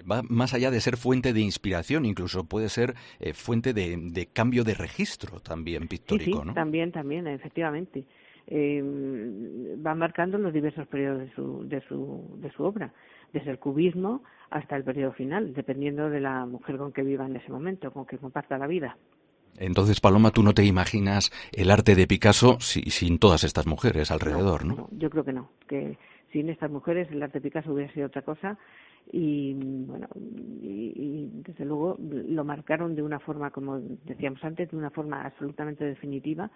Va 0.08 0.22
más 0.28 0.54
allá 0.54 0.70
de 0.70 0.80
ser 0.80 0.96
fuente 0.96 1.32
de 1.32 1.40
inspiración, 1.40 2.04
incluso 2.04 2.44
puede 2.44 2.68
ser 2.68 2.94
eh, 3.20 3.32
fuente 3.32 3.72
de, 3.72 4.28
cambio 4.32 4.64
de 4.64 4.74
registro 4.74 5.40
también 5.40 5.88
pictórico, 5.88 6.44
sí, 6.44 6.54
También, 6.54 6.92
también, 6.92 7.26
efectivamente. 7.26 8.04
Eh, 8.50 8.82
va 9.86 9.94
marcando 9.94 10.38
los 10.38 10.54
diversos 10.54 10.86
periodos 10.88 11.20
de 11.20 11.30
su, 11.34 11.68
de, 11.68 11.82
su, 11.82 12.38
de 12.40 12.50
su 12.50 12.64
obra, 12.64 12.92
desde 13.32 13.50
el 13.50 13.58
cubismo 13.58 14.22
hasta 14.48 14.74
el 14.74 14.84
periodo 14.84 15.12
final, 15.12 15.52
dependiendo 15.52 16.08
de 16.08 16.20
la 16.20 16.46
mujer 16.46 16.78
con 16.78 16.92
que 16.92 17.02
viva 17.02 17.26
en 17.26 17.36
ese 17.36 17.52
momento, 17.52 17.92
con 17.92 18.06
que 18.06 18.16
comparta 18.16 18.56
la 18.56 18.66
vida. 18.66 18.96
Entonces, 19.58 20.00
Paloma, 20.00 20.30
tú 20.30 20.42
no 20.42 20.54
te 20.54 20.64
imaginas 20.64 21.30
el 21.52 21.70
arte 21.70 21.94
de 21.94 22.06
Picasso 22.06 22.58
sin 22.60 23.18
todas 23.18 23.44
estas 23.44 23.66
mujeres 23.66 24.10
alrededor, 24.10 24.64
¿no? 24.64 24.76
¿no? 24.76 24.88
Yo 24.92 25.10
creo 25.10 25.24
que 25.24 25.32
no, 25.32 25.50
que 25.66 25.98
sin 26.32 26.48
estas 26.48 26.70
mujeres 26.70 27.10
el 27.10 27.22
arte 27.22 27.40
de 27.40 27.50
Picasso 27.50 27.72
hubiera 27.72 27.92
sido 27.92 28.06
otra 28.06 28.22
cosa 28.22 28.56
y 29.10 29.54
bueno 29.54 30.06
y, 30.60 31.30
desde 31.32 31.64
luego 31.64 31.96
lo 31.98 32.44
marcaron 32.44 32.94
de 32.94 33.02
una 33.02 33.18
forma 33.18 33.50
como 33.50 33.78
decíamos 34.04 34.44
antes 34.44 34.70
de 34.70 34.76
una 34.76 34.90
forma 34.90 35.22
absolutamente 35.22 35.84
definitiva 35.84 36.50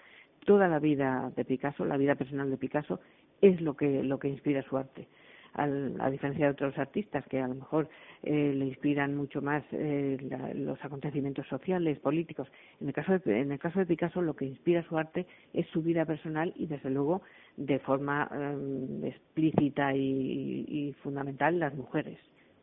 toda 0.45 0.69
la 0.69 0.79
vida 0.79 1.33
de 1.37 1.45
Picasso 1.45 1.85
la 1.85 1.97
vida 1.97 2.15
personal 2.15 2.51
de 2.51 2.57
Picasso 2.57 3.01
es 3.41 3.61
lo 3.61 3.75
que 3.75 4.03
lo 4.03 4.19
que 4.19 4.29
inspira 4.29 4.63
su 4.63 4.77
arte 4.77 5.09
a 5.55 6.11
diferencia 6.11 6.47
de 6.47 6.53
otros 6.53 6.79
artistas 6.79 7.27
que 7.27 7.41
a 7.41 7.49
lo 7.49 7.55
mejor 7.55 7.89
eh, 8.23 8.53
le 8.55 8.67
inspiran 8.67 9.15
mucho 9.15 9.43
más 9.43 9.63
eh, 9.73 10.17
los 10.55 10.83
acontecimientos 10.83 11.47
sociales, 11.47 11.99
políticos. 11.99 12.49
En 12.81 12.89
el, 12.89 12.95
caso 12.95 13.19
de, 13.19 13.41
en 13.41 13.53
el 13.53 13.59
caso 13.59 13.79
de 13.79 13.87
Picasso, 13.87 14.23
lo 14.23 14.35
que 14.35 14.47
inspira 14.47 14.83
su 14.85 14.97
arte 14.97 15.27
es 15.53 15.67
su 15.69 15.83
vida 15.83 16.07
personal 16.07 16.53
y, 16.57 16.67
desde 16.67 16.91
luego, 16.91 17.23
de 17.57 17.79
forma 17.81 18.31
eh, 18.33 19.09
explícita 19.09 19.95
y 19.95 20.95
fundamental, 21.03 21.59
las 21.59 21.75
mujeres. 21.75 22.19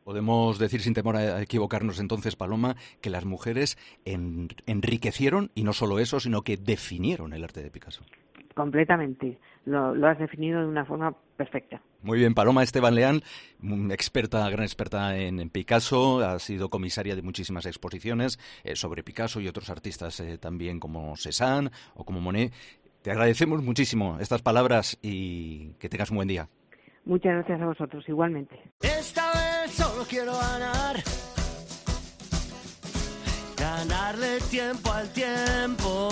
Podemos 0.09 0.57
decir 0.57 0.81
sin 0.81 0.95
temor 0.95 1.17
a 1.17 1.39
equivocarnos 1.39 1.99
entonces, 1.99 2.35
Paloma, 2.35 2.75
que 2.99 3.11
las 3.11 3.25
mujeres 3.25 3.77
enriquecieron, 4.65 5.51
y 5.53 5.61
no 5.61 5.71
solo 5.71 5.99
eso, 5.99 6.19
sino 6.19 6.41
que 6.41 6.57
definieron 6.57 7.31
el 7.31 7.43
arte 7.43 7.61
de 7.61 7.69
Picasso. 7.69 8.03
Completamente. 8.55 9.37
Lo, 9.65 10.07
has 10.07 10.17
definido 10.17 10.61
de 10.61 10.67
una 10.67 10.83
forma 10.83 11.15
perfecta. 11.37 11.83
Muy 12.01 12.17
bien, 12.17 12.33
Paloma 12.33 12.63
Esteban 12.63 12.95
Leán, 12.95 13.21
experta, 13.91 14.49
gran 14.49 14.63
experta 14.63 15.15
en, 15.15 15.47
Picasso, 15.51 16.25
ha 16.25 16.39
sido 16.39 16.71
comisaria 16.71 17.15
de 17.15 17.21
muchísimas 17.21 17.67
exposiciones 17.67 18.39
eh, 18.63 18.75
sobre 18.75 19.03
Picasso 19.03 19.39
y 19.41 19.47
otros 19.47 19.69
artistas 19.69 20.19
eh, 20.21 20.39
también 20.39 20.79
como 20.79 21.15
Cézanne 21.17 21.69
o 21.93 22.03
como 22.03 22.19
Monet. 22.19 22.51
Te 23.03 23.11
agradecemos 23.11 23.61
muchísimo 23.61 24.17
estas 24.19 24.41
palabras 24.41 24.97
y 25.03 25.73
que 25.73 25.87
tengas 25.87 26.09
un 26.09 26.15
buen 26.17 26.27
día. 26.27 26.49
Muchas 27.05 27.31
gracias 27.33 27.61
a 27.61 27.65
vosotros, 27.67 28.03
igualmente. 28.09 28.59
Esta 28.81 29.31
vez 29.33 29.48
solo 29.67 30.05
quiero 30.07 30.37
ganar. 30.37 31.03
Ganarle 33.57 34.39
tiempo 34.49 34.91
al 34.91 35.09
tiempo. 35.11 36.09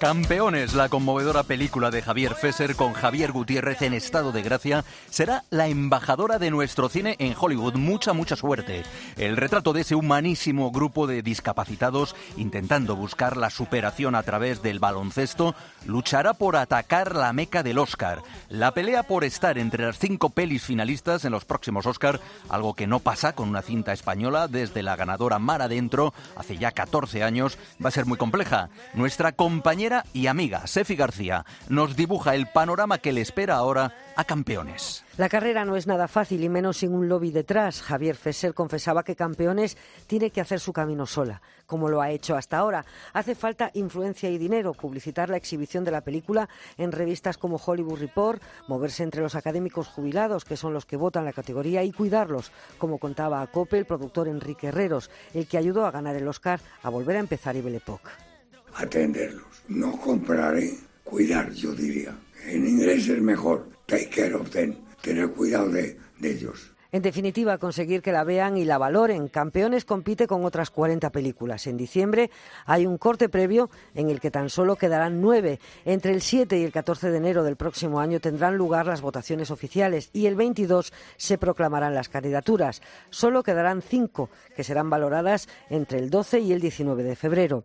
Campeones, 0.00 0.72
la 0.72 0.88
conmovedora 0.88 1.42
película 1.42 1.90
de 1.90 2.00
Javier 2.00 2.34
Fesser 2.34 2.74
con 2.74 2.94
Javier 2.94 3.32
Gutiérrez 3.32 3.82
en 3.82 3.92
estado 3.92 4.32
de 4.32 4.40
gracia, 4.40 4.82
será 5.10 5.44
la 5.50 5.68
embajadora 5.68 6.38
de 6.38 6.50
nuestro 6.50 6.88
cine 6.88 7.16
en 7.18 7.34
Hollywood. 7.38 7.74
Mucha, 7.74 8.14
mucha 8.14 8.34
suerte. 8.34 8.82
El 9.18 9.36
retrato 9.36 9.74
de 9.74 9.82
ese 9.82 9.96
humanísimo 9.96 10.70
grupo 10.70 11.06
de 11.06 11.20
discapacitados 11.20 12.16
intentando 12.38 12.96
buscar 12.96 13.36
la 13.36 13.50
superación 13.50 14.14
a 14.14 14.22
través 14.22 14.62
del 14.62 14.78
baloncesto 14.78 15.54
luchará 15.84 16.32
por 16.32 16.56
atacar 16.56 17.14
la 17.14 17.34
meca 17.34 17.62
del 17.62 17.76
Oscar. 17.76 18.22
La 18.48 18.72
pelea 18.72 19.02
por 19.02 19.22
estar 19.22 19.58
entre 19.58 19.84
las 19.84 19.98
cinco 19.98 20.30
pelis 20.30 20.62
finalistas 20.62 21.26
en 21.26 21.32
los 21.32 21.44
próximos 21.44 21.84
Oscar, 21.84 22.20
algo 22.48 22.72
que 22.72 22.86
no 22.86 23.00
pasa 23.00 23.34
con 23.34 23.50
una 23.50 23.60
cinta 23.60 23.92
española 23.92 24.48
desde 24.48 24.82
la 24.82 24.96
ganadora 24.96 25.38
Mar 25.38 25.60
Adentro 25.60 26.14
hace 26.36 26.56
ya 26.56 26.72
14 26.72 27.22
años, 27.22 27.58
va 27.84 27.90
a 27.90 27.92
ser 27.92 28.06
muy 28.06 28.16
compleja. 28.16 28.70
Nuestra 28.94 29.32
compañera 29.32 29.89
y 30.12 30.26
amiga, 30.26 30.66
Sefi 30.66 30.94
García, 30.96 31.44
nos 31.68 31.96
dibuja 31.96 32.34
el 32.34 32.46
panorama 32.46 32.98
que 32.98 33.12
le 33.12 33.20
espera 33.20 33.56
ahora 33.56 33.94
a 34.16 34.24
campeones. 34.24 35.04
La 35.16 35.28
carrera 35.28 35.64
no 35.64 35.76
es 35.76 35.86
nada 35.86 36.08
fácil 36.08 36.42
y 36.42 36.48
menos 36.48 36.78
sin 36.78 36.94
un 36.94 37.08
lobby 37.08 37.30
detrás. 37.30 37.82
Javier 37.82 38.16
Fesser 38.16 38.54
confesaba 38.54 39.02
que 39.02 39.16
Campeones 39.16 39.76
tiene 40.06 40.30
que 40.30 40.40
hacer 40.40 40.60
su 40.60 40.72
camino 40.72 41.06
sola, 41.06 41.42
como 41.66 41.88
lo 41.88 42.00
ha 42.00 42.10
hecho 42.10 42.36
hasta 42.36 42.58
ahora. 42.58 42.84
Hace 43.12 43.34
falta 43.34 43.70
influencia 43.74 44.30
y 44.30 44.38
dinero, 44.38 44.72
publicitar 44.72 45.28
la 45.28 45.36
exhibición 45.36 45.84
de 45.84 45.90
la 45.90 46.00
película 46.00 46.48
en 46.78 46.92
revistas 46.92 47.36
como 47.36 47.56
Hollywood 47.56 48.00
Report, 48.00 48.42
moverse 48.68 49.02
entre 49.02 49.20
los 49.20 49.34
académicos 49.34 49.88
jubilados, 49.88 50.44
que 50.44 50.56
son 50.56 50.72
los 50.72 50.86
que 50.86 50.96
votan 50.96 51.24
la 51.24 51.32
categoría, 51.32 51.82
y 51.82 51.92
cuidarlos, 51.92 52.52
como 52.78 52.98
contaba 52.98 53.42
a 53.42 53.46
Cope 53.48 53.78
el 53.78 53.84
productor 53.84 54.28
Enrique 54.28 54.68
Herreros, 54.68 55.10
el 55.34 55.46
que 55.46 55.58
ayudó 55.58 55.84
a 55.84 55.90
ganar 55.90 56.16
el 56.16 56.28
Oscar 56.28 56.60
a 56.82 56.88
volver 56.88 57.16
a 57.16 57.20
empezar 57.20 57.56
Epoch 57.56 58.29
atenderlos. 58.74 59.44
No 59.68 59.92
compraré, 60.00 60.74
cuidar, 61.04 61.52
yo 61.52 61.72
diría. 61.72 62.16
En 62.46 62.66
inglés 62.66 63.08
es 63.08 63.20
mejor, 63.20 63.68
take 63.86 64.08
care 64.08 64.34
of 64.34 64.50
them, 64.50 64.74
tener 65.02 65.30
cuidado 65.30 65.68
de, 65.68 65.98
ellos. 66.22 66.70
En 66.92 67.02
definitiva, 67.02 67.58
conseguir 67.58 68.02
que 68.02 68.10
la 68.10 68.24
vean 68.24 68.56
y 68.56 68.64
la 68.64 68.76
valoren. 68.76 69.28
Campeones 69.28 69.84
compite 69.84 70.26
con 70.26 70.44
otras 70.44 70.70
40 70.70 71.10
películas. 71.10 71.68
En 71.68 71.76
diciembre 71.76 72.30
hay 72.66 72.84
un 72.84 72.98
corte 72.98 73.28
previo 73.28 73.70
en 73.94 74.10
el 74.10 74.20
que 74.20 74.32
tan 74.32 74.50
solo 74.50 74.74
quedarán 74.74 75.20
nueve. 75.20 75.60
Entre 75.84 76.12
el 76.12 76.20
7 76.20 76.58
y 76.58 76.64
el 76.64 76.72
14 76.72 77.10
de 77.10 77.18
enero 77.18 77.44
del 77.44 77.54
próximo 77.54 78.00
año 78.00 78.18
tendrán 78.18 78.56
lugar 78.56 78.86
las 78.86 79.02
votaciones 79.02 79.52
oficiales 79.52 80.10
y 80.12 80.26
el 80.26 80.34
22 80.34 80.92
se 81.16 81.38
proclamarán 81.38 81.94
las 81.94 82.08
candidaturas. 82.08 82.82
Solo 83.10 83.44
quedarán 83.44 83.82
cinco, 83.82 84.28
que 84.56 84.64
serán 84.64 84.90
valoradas 84.90 85.48
entre 85.68 86.00
el 86.00 86.10
12 86.10 86.40
y 86.40 86.52
el 86.52 86.60
19 86.60 87.04
de 87.04 87.14
febrero. 87.14 87.64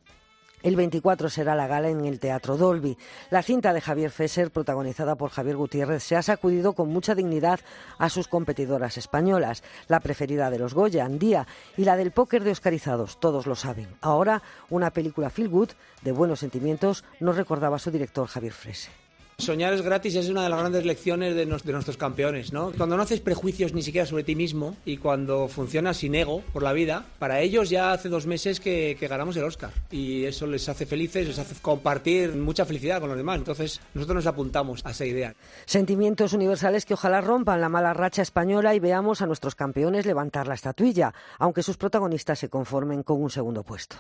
El 0.66 0.76
24 0.76 1.30
será 1.30 1.54
la 1.54 1.68
gala 1.68 1.90
en 1.90 2.04
el 2.06 2.20
Teatro 2.20 2.58
Dolby. 2.58 2.98
La 3.30 3.44
cinta 3.44 3.72
de 3.72 3.82
Javier 3.82 4.10
Fesser, 4.10 4.50
protagonizada 4.50 5.14
por 5.14 5.30
Javier 5.30 5.58
Gutiérrez, 5.58 6.02
se 6.02 6.16
ha 6.16 6.24
sacudido 6.24 6.74
con 6.74 6.90
mucha 6.90 7.14
dignidad 7.14 7.60
a 8.00 8.10
sus 8.10 8.28
competidoras 8.28 8.98
españolas. 8.98 9.62
La 9.88 10.00
preferida 10.00 10.50
de 10.50 10.58
los 10.58 10.74
Goya, 10.74 11.06
Andía, 11.06 11.46
y 11.78 11.84
la 11.84 11.98
del 11.98 12.10
póker 12.10 12.44
de 12.44 12.50
Oscarizados, 12.50 13.20
todos 13.20 13.46
lo 13.46 13.54
saben. 13.54 13.96
Ahora, 14.02 14.42
una 14.72 14.90
película 14.90 15.30
feel 15.30 15.50
good, 15.50 15.70
de 16.02 16.12
buenos 16.12 16.40
sentimientos, 16.40 17.04
nos 17.20 17.38
recordaba 17.38 17.78
su 17.78 17.92
director 17.92 18.26
Javier 18.26 18.54
Fesser. 18.54 19.05
Soñar 19.38 19.74
es 19.74 19.82
gratis 19.82 20.15
es 20.15 20.30
una 20.30 20.44
de 20.44 20.50
las 20.50 20.60
grandes 20.60 20.86
lecciones 20.86 21.36
de, 21.36 21.46
nuestros 21.46 21.98
campeones, 21.98 22.54
¿no? 22.54 22.72
Cuando 22.72 22.96
no 22.96 23.04
haces 23.04 23.20
prejuicios 23.20 23.74
ni 23.74 23.82
siquiera 23.82 24.08
sobre 24.08 24.24
ti 24.24 24.34
mismo 24.34 24.77
y 24.86 24.98
cuando 24.98 25.50
funcionas 25.50 25.98
sin 25.98 26.15
ego 26.15 26.42
por 26.54 26.63
la 26.63 26.72
vida, 26.72 27.06
para 27.20 27.42
ellos 27.42 27.70
ya 27.70 27.92
hace 27.92 28.08
dos 28.08 28.27
meses 28.27 28.62
que, 28.62 28.98
ganamos 29.01 29.36
el 29.36 29.44
Oscar 29.44 29.72
y 29.92 30.24
eso 30.24 30.48
les 30.48 30.68
hace 30.70 30.86
felices, 30.86 31.27
les 31.27 31.38
hace 31.38 31.54
compartir 31.62 32.34
mucha 32.34 32.65
felicidad 32.65 33.01
con 33.01 33.10
los 33.10 33.18
demás. 33.18 33.38
Entonces 33.38 33.82
nosotros 33.94 34.15
nos 34.15 34.27
apuntamos 34.27 34.86
a 34.86 34.92
esa 34.92 35.06
idea. 35.06 35.36
Sentimientos 35.65 36.32
universales 36.34 36.86
que 36.86 36.94
ojalá 36.94 37.20
rompan 37.20 37.60
la 37.60 37.70
mala 37.70 37.94
racha 37.94 38.22
española 38.22 38.74
y 38.74 38.80
veamos 38.80 39.22
a 39.22 39.27
nuestros 39.27 39.54
campeones 39.54 40.06
levantar 40.06 40.48
la 40.48 40.56
estatuilla, 40.56 41.13
aunque 41.39 41.62
sus 41.62 41.75
protagonistas 41.77 42.39
se 42.39 42.50
conformen 42.50 43.04
con 43.04 43.22
un 43.22 43.30
segundo 43.30 43.63
puesto. 43.63 43.98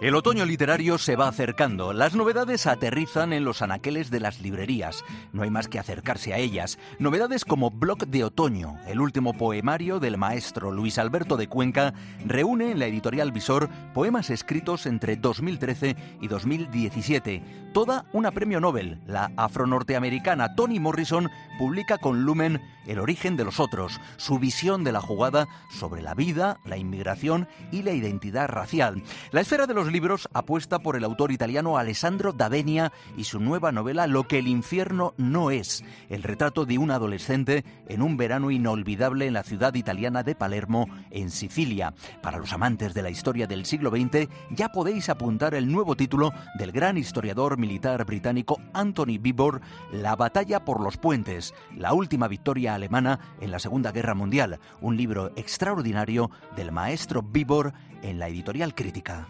El 0.00 0.14
otoño 0.14 0.46
literario 0.46 0.96
se 0.96 1.14
va 1.14 1.28
acercando. 1.28 1.92
Las 1.92 2.14
novedades 2.14 2.66
aterrizan 2.66 3.34
en 3.34 3.44
los 3.44 3.60
anaqueles 3.60 4.10
de 4.10 4.18
las 4.18 4.40
librerías. 4.40 5.04
No 5.34 5.42
hay 5.42 5.50
más 5.50 5.68
que 5.68 5.78
acercarse 5.78 6.32
a 6.32 6.38
ellas. 6.38 6.78
Novedades 6.98 7.44
como 7.44 7.70
Blog 7.70 8.06
de 8.06 8.24
Otoño, 8.24 8.78
el 8.86 8.98
último 8.98 9.34
poemario 9.34 10.00
del 10.00 10.16
maestro 10.16 10.72
Luis 10.72 10.96
Alberto 10.96 11.36
de 11.36 11.48
Cuenca, 11.48 11.92
reúne 12.24 12.70
en 12.70 12.78
la 12.78 12.86
editorial 12.86 13.30
Visor 13.30 13.68
poemas 13.92 14.30
escritos 14.30 14.86
entre 14.86 15.16
2013 15.16 15.94
y 16.22 16.28
2017. 16.28 17.42
Toda 17.74 18.06
una 18.14 18.30
premio 18.30 18.58
Nobel. 18.58 19.02
La 19.06 19.30
afronorteamericana 19.36 20.54
Toni 20.54 20.80
Morrison 20.80 21.30
publica 21.58 21.98
con 21.98 22.24
Lumen 22.24 22.62
El 22.86 23.00
origen 23.00 23.36
de 23.36 23.44
los 23.44 23.60
otros, 23.60 24.00
su 24.16 24.38
visión 24.38 24.82
de 24.82 24.92
la 24.92 25.02
jugada 25.02 25.46
sobre 25.78 26.00
la 26.00 26.14
vida, 26.14 26.58
la 26.64 26.78
inmigración 26.78 27.48
y 27.70 27.82
la 27.82 27.92
identidad 27.92 28.48
racial. 28.48 29.02
La 29.30 29.42
esfera 29.42 29.66
de 29.66 29.74
los 29.74 29.89
libros 29.90 30.28
apuesta 30.32 30.78
por 30.78 30.96
el 30.96 31.04
autor 31.04 31.32
italiano 31.32 31.78
Alessandro 31.78 32.32
Davenia 32.32 32.92
y 33.16 33.24
su 33.24 33.40
nueva 33.40 33.72
novela 33.72 34.06
Lo 34.06 34.26
que 34.26 34.38
el 34.38 34.48
infierno 34.48 35.14
no 35.16 35.50
es, 35.50 35.84
el 36.08 36.22
retrato 36.22 36.66
de 36.66 36.78
un 36.78 36.90
adolescente 36.90 37.64
en 37.88 38.02
un 38.02 38.16
verano 38.16 38.50
inolvidable 38.50 39.26
en 39.26 39.34
la 39.34 39.42
ciudad 39.42 39.74
italiana 39.74 40.22
de 40.22 40.34
Palermo, 40.34 40.86
en 41.10 41.30
Sicilia. 41.30 41.94
Para 42.22 42.38
los 42.38 42.52
amantes 42.52 42.94
de 42.94 43.02
la 43.02 43.10
historia 43.10 43.46
del 43.46 43.66
siglo 43.66 43.90
XX, 43.90 44.28
ya 44.50 44.70
podéis 44.70 45.08
apuntar 45.08 45.54
el 45.54 45.70
nuevo 45.70 45.96
título 45.96 46.32
del 46.58 46.72
gran 46.72 46.96
historiador 46.96 47.58
militar 47.58 48.04
británico 48.04 48.60
Anthony 48.72 49.18
Bibor, 49.20 49.60
La 49.92 50.16
batalla 50.16 50.64
por 50.64 50.80
los 50.80 50.96
puentes, 50.96 51.54
la 51.76 51.92
última 51.92 52.28
victoria 52.28 52.74
alemana 52.74 53.36
en 53.40 53.50
la 53.50 53.58
Segunda 53.58 53.92
Guerra 53.92 54.14
Mundial, 54.14 54.60
un 54.80 54.96
libro 54.96 55.32
extraordinario 55.36 56.30
del 56.56 56.72
maestro 56.72 57.22
Bibor 57.22 57.72
en 58.02 58.18
la 58.18 58.28
editorial 58.28 58.74
crítica. 58.74 59.28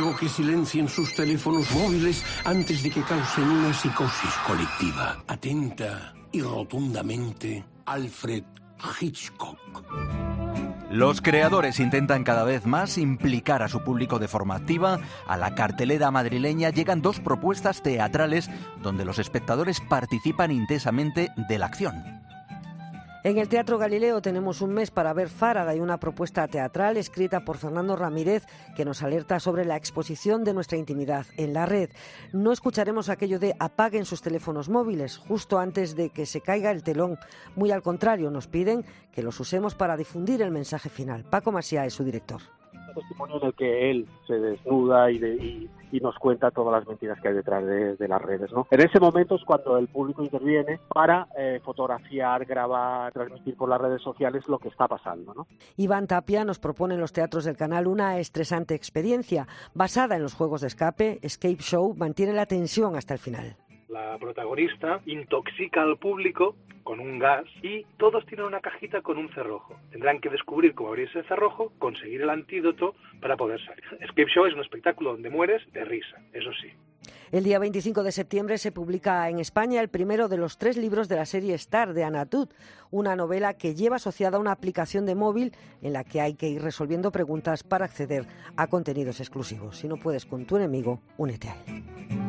Ruego 0.00 0.16
que 0.16 0.30
silencien 0.30 0.88
sus 0.88 1.14
teléfonos 1.14 1.70
móviles 1.72 2.24
antes 2.46 2.82
de 2.82 2.88
que 2.88 3.02
causen 3.02 3.44
una 3.44 3.74
psicosis 3.74 4.34
colectiva. 4.46 5.22
Atenta 5.28 6.14
y 6.32 6.40
rotundamente, 6.40 7.66
Alfred 7.84 8.44
Hitchcock. 8.98 9.58
Los 10.90 11.20
creadores 11.20 11.80
intentan 11.80 12.24
cada 12.24 12.44
vez 12.44 12.64
más 12.64 12.96
implicar 12.96 13.62
a 13.62 13.68
su 13.68 13.84
público 13.84 14.18
de 14.18 14.28
forma 14.28 14.54
activa. 14.54 15.00
A 15.26 15.36
la 15.36 15.54
cartelera 15.54 16.10
madrileña 16.10 16.70
llegan 16.70 17.02
dos 17.02 17.20
propuestas 17.20 17.82
teatrales 17.82 18.48
donde 18.82 19.04
los 19.04 19.18
espectadores 19.18 19.80
participan 19.80 20.50
intensamente 20.50 21.28
de 21.36 21.58
la 21.58 21.66
acción. 21.66 22.19
En 23.22 23.36
el 23.36 23.50
Teatro 23.50 23.76
Galileo 23.76 24.22
tenemos 24.22 24.62
un 24.62 24.72
mes 24.72 24.90
para 24.90 25.12
ver 25.12 25.28
Fáraga 25.28 25.74
y 25.74 25.80
una 25.80 26.00
propuesta 26.00 26.48
teatral 26.48 26.96
escrita 26.96 27.44
por 27.44 27.58
Fernando 27.58 27.94
Ramírez 27.94 28.46
que 28.74 28.86
nos 28.86 29.02
alerta 29.02 29.38
sobre 29.40 29.66
la 29.66 29.76
exposición 29.76 30.42
de 30.42 30.54
nuestra 30.54 30.78
intimidad 30.78 31.26
en 31.36 31.52
la 31.52 31.66
red. 31.66 31.90
No 32.32 32.50
escucharemos 32.50 33.10
aquello 33.10 33.38
de 33.38 33.54
apaguen 33.58 34.06
sus 34.06 34.22
teléfonos 34.22 34.70
móviles 34.70 35.18
justo 35.18 35.58
antes 35.58 35.96
de 35.96 36.08
que 36.08 36.24
se 36.24 36.40
caiga 36.40 36.70
el 36.70 36.82
telón. 36.82 37.18
Muy 37.56 37.72
al 37.72 37.82
contrario, 37.82 38.30
nos 38.30 38.46
piden 38.46 38.86
que 39.12 39.22
los 39.22 39.38
usemos 39.38 39.74
para 39.74 39.98
difundir 39.98 40.40
el 40.40 40.50
mensaje 40.50 40.88
final. 40.88 41.24
Paco 41.24 41.52
Masía 41.52 41.84
es 41.84 41.92
su 41.92 42.04
director 42.04 42.40
testimonio 42.94 43.38
en 43.40 43.46
el 43.48 43.54
que 43.54 43.90
él 43.90 44.06
se 44.26 44.34
desnuda 44.34 45.10
y, 45.10 45.68
nos 46.00 46.16
cuenta 46.16 46.50
todas 46.50 46.72
las 46.72 46.88
mentiras 46.88 47.20
que 47.20 47.28
hay 47.28 47.34
detrás 47.34 47.62
de, 47.66 48.08
las 48.08 48.22
redes. 48.22 48.50
¿no? 48.52 48.66
En 48.70 48.80
ese 48.80 48.98
momento 48.98 49.34
es 49.34 49.44
cuando 49.44 49.76
el 49.76 49.86
público 49.88 50.22
interviene 50.22 50.80
para 50.88 51.26
eh, 51.36 51.60
fotografiar, 51.62 52.46
grabar, 52.46 53.12
transmitir 53.12 53.54
por 53.54 53.68
las 53.68 53.80
redes 53.80 54.00
sociales 54.00 54.48
lo 54.48 54.58
que 54.58 54.68
está 54.68 54.88
pasando. 54.88 55.34
¿no? 55.34 55.46
Iván 55.76 56.06
Tapia 56.06 56.44
nos 56.44 56.58
propone 56.58 56.94
en 56.94 57.00
los 57.00 57.12
teatros 57.12 57.44
del 57.44 57.56
canal 57.56 57.86
una 57.86 58.18
estresante 58.18 58.74
experiencia 58.74 59.46
basada 59.74 60.16
en 60.16 60.22
los 60.22 60.32
juegos 60.32 60.62
de 60.62 60.68
escape. 60.68 61.18
Escape 61.20 61.58
Show 61.58 61.94
mantiene 61.94 62.32
la 62.32 62.46
tensión 62.46 62.96
hasta 62.96 63.12
el 63.12 63.20
final. 63.20 63.56
La 63.90 64.16
protagonista 64.18 65.00
intoxica 65.06 65.82
al 65.82 65.98
público 65.98 66.54
con 66.84 67.00
un 67.00 67.18
gas 67.18 67.44
y 67.60 67.84
todos 67.98 68.24
tienen 68.24 68.46
una 68.46 68.60
cajita 68.60 69.02
con 69.02 69.18
un 69.18 69.28
cerrojo. 69.34 69.74
Tendrán 69.90 70.20
que 70.20 70.28
descubrir 70.28 70.74
cómo 70.74 70.90
abrir 70.90 71.08
ese 71.08 71.24
cerrojo, 71.24 71.72
conseguir 71.80 72.22
el 72.22 72.30
antídoto 72.30 72.94
para 73.20 73.36
poder 73.36 73.60
salir. 73.64 73.82
Escape 74.00 74.30
Show 74.32 74.46
es 74.46 74.54
un 74.54 74.60
espectáculo 74.60 75.12
donde 75.12 75.28
mueres 75.28 75.60
de 75.72 75.84
risa, 75.84 76.22
eso 76.32 76.50
sí. 76.62 76.68
El 77.32 77.42
día 77.42 77.58
25 77.58 78.04
de 78.04 78.12
septiembre 78.12 78.58
se 78.58 78.70
publica 78.70 79.28
en 79.28 79.40
España 79.40 79.80
el 79.80 79.88
primero 79.88 80.28
de 80.28 80.36
los 80.36 80.56
tres 80.56 80.76
libros 80.76 81.08
de 81.08 81.16
la 81.16 81.26
serie 81.26 81.54
Star 81.54 81.92
de 81.92 82.04
Anatut, 82.04 82.52
una 82.92 83.16
novela 83.16 83.54
que 83.54 83.74
lleva 83.74 83.96
asociada 83.96 84.38
una 84.38 84.52
aplicación 84.52 85.04
de 85.04 85.16
móvil 85.16 85.52
en 85.82 85.94
la 85.94 86.04
que 86.04 86.20
hay 86.20 86.34
que 86.34 86.48
ir 86.48 86.62
resolviendo 86.62 87.10
preguntas 87.10 87.64
para 87.64 87.86
acceder 87.86 88.26
a 88.56 88.68
contenidos 88.68 89.18
exclusivos. 89.18 89.78
Si 89.78 89.88
no 89.88 89.96
puedes 89.96 90.26
con 90.26 90.44
tu 90.44 90.56
enemigo, 90.56 91.00
únete 91.16 91.48
a 91.48 91.56
él. 91.66 92.19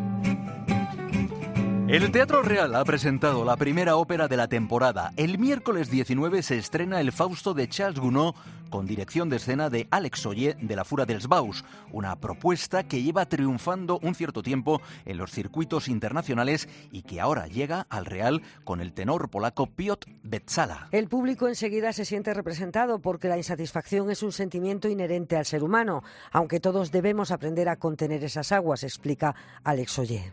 El 1.91 2.09
Teatro 2.09 2.41
Real 2.41 2.73
ha 2.75 2.85
presentado 2.85 3.43
la 3.43 3.57
primera 3.57 3.97
ópera 3.97 4.29
de 4.29 4.37
la 4.37 4.47
temporada. 4.47 5.11
El 5.17 5.37
miércoles 5.37 5.91
19 5.91 6.41
se 6.41 6.57
estrena 6.57 7.01
El 7.01 7.11
Fausto 7.11 7.53
de 7.53 7.67
Charles 7.67 7.99
Gounod 7.99 8.33
con 8.69 8.85
dirección 8.85 9.29
de 9.29 9.35
escena 9.35 9.69
de 9.69 9.89
Alex 9.91 10.25
Oye 10.25 10.55
de 10.61 10.75
la 10.77 10.85
Fura 10.85 11.05
dels 11.05 11.27
Baus, 11.27 11.65
una 11.91 12.15
propuesta 12.15 12.85
que 12.85 13.03
lleva 13.03 13.25
triunfando 13.25 13.99
un 14.03 14.15
cierto 14.15 14.41
tiempo 14.41 14.81
en 15.03 15.17
los 15.17 15.31
circuitos 15.31 15.89
internacionales 15.89 16.69
y 16.93 17.01
que 17.01 17.19
ahora 17.19 17.47
llega 17.47 17.87
al 17.89 18.05
Real 18.05 18.41
con 18.63 18.79
el 18.79 18.93
tenor 18.93 19.29
polaco 19.29 19.67
Piotr 19.67 20.09
Betzala. 20.23 20.87
El 20.93 21.09
público 21.09 21.49
enseguida 21.49 21.91
se 21.91 22.05
siente 22.05 22.33
representado 22.33 22.99
porque 22.99 23.27
la 23.27 23.35
insatisfacción 23.35 24.09
es 24.09 24.23
un 24.23 24.31
sentimiento 24.31 24.87
inherente 24.87 25.35
al 25.35 25.45
ser 25.45 25.61
humano, 25.61 26.03
aunque 26.31 26.61
todos 26.61 26.89
debemos 26.93 27.31
aprender 27.31 27.67
a 27.67 27.75
contener 27.75 28.23
esas 28.23 28.53
aguas, 28.53 28.85
explica 28.85 29.35
Alex 29.65 29.99
Oye. 29.99 30.31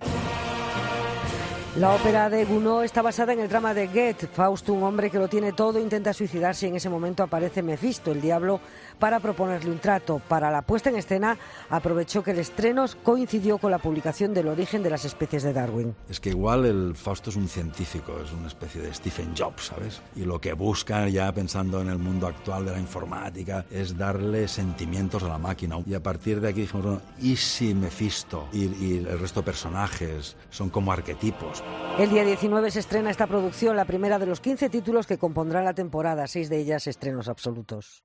La 1.79 1.95
ópera 1.95 2.29
de 2.29 2.45
Gounod 2.45 2.83
está 2.83 3.03
basada 3.03 3.33
en 3.33 3.39
el 3.39 3.49
drama 3.49 3.73
de 3.73 3.87
Goethe. 3.87 4.27
Fausto, 4.27 4.73
un 4.73 4.83
hombre 4.83 5.11
que 5.11 5.19
lo 5.21 5.29
tiene 5.29 5.53
todo, 5.53 5.79
intenta 5.79 6.13
suicidarse 6.13 6.67
y 6.67 6.71
en 6.71 6.75
ese 6.75 6.89
momento 6.89 7.23
aparece 7.23 7.63
Mephisto, 7.63 8.11
el 8.11 8.21
diablo, 8.21 8.59
para 8.99 9.21
proponerle 9.21 9.71
un 9.71 9.79
trato. 9.79 10.21
Para 10.27 10.51
la 10.51 10.63
puesta 10.63 10.91
en 10.91 10.97
escena, 10.97 11.39
aprovechó 11.71 12.25
que 12.25 12.33
el 12.33 12.41
estreno 12.41 12.85
coincidió 13.05 13.59
con 13.59 13.71
la 13.71 13.79
publicación 13.79 14.35
del 14.35 14.49
origen 14.49 14.83
de 14.83 14.91
las 14.91 15.05
especies 15.05 15.45
de 15.45 15.53
Darwin. 15.53 15.95
Es 16.11 16.19
que 16.19 16.31
igual 16.31 16.67
el 16.67 16.97
Fausto 16.97 17.31
es 17.31 17.37
un 17.37 17.47
científico, 17.49 18.19
es 18.25 18.33
una 18.33 18.49
especie 18.49 18.83
de 18.83 18.93
Stephen 18.93 19.37
Jobs, 19.39 19.67
¿sabes? 19.67 20.03
Y 20.17 20.25
lo 20.25 20.41
que 20.41 20.55
busca, 20.55 21.09
ya 21.09 21.33
pensando 21.33 21.81
en 21.81 21.91
el 21.91 21.99
mundo 21.99 22.27
actual 22.27 22.65
de 22.65 22.73
la 22.73 22.81
informática, 22.81 23.65
es 23.71 23.97
darle 23.97 24.49
sentimientos 24.49 25.23
a 25.23 25.29
la 25.29 25.39
máquina. 25.39 25.77
Y 25.87 25.95
a 25.95 26.03
partir 26.03 26.41
de 26.41 26.49
aquí 26.49 26.63
dijimos, 26.63 26.85
bueno, 26.85 27.03
¿y 27.21 27.37
si 27.37 27.73
Mephisto 27.73 28.49
y, 28.53 28.65
y 28.85 29.07
el 29.09 29.21
resto 29.21 29.43
de 29.43 29.45
personajes 29.45 30.37
son 30.51 30.71
como 30.71 30.91
arquetipos? 30.91 31.63
El 31.99 32.11
día 32.11 32.23
19 32.25 32.71
se 32.71 32.79
estrena 32.79 33.11
esta 33.11 33.27
producción, 33.27 33.75
la 33.75 33.85
primera 33.85 34.19
de 34.19 34.27
los 34.27 34.41
15 34.41 34.71
títulos 34.71 35.07
que 35.07 35.19
compondrá 35.19 35.63
la 35.63 35.75
temporada, 35.75 36.29
seis 36.29 36.49
de 36.49 36.59
ellas 36.59 36.87
estrenos 36.87 37.29
absolutos. 37.29 38.05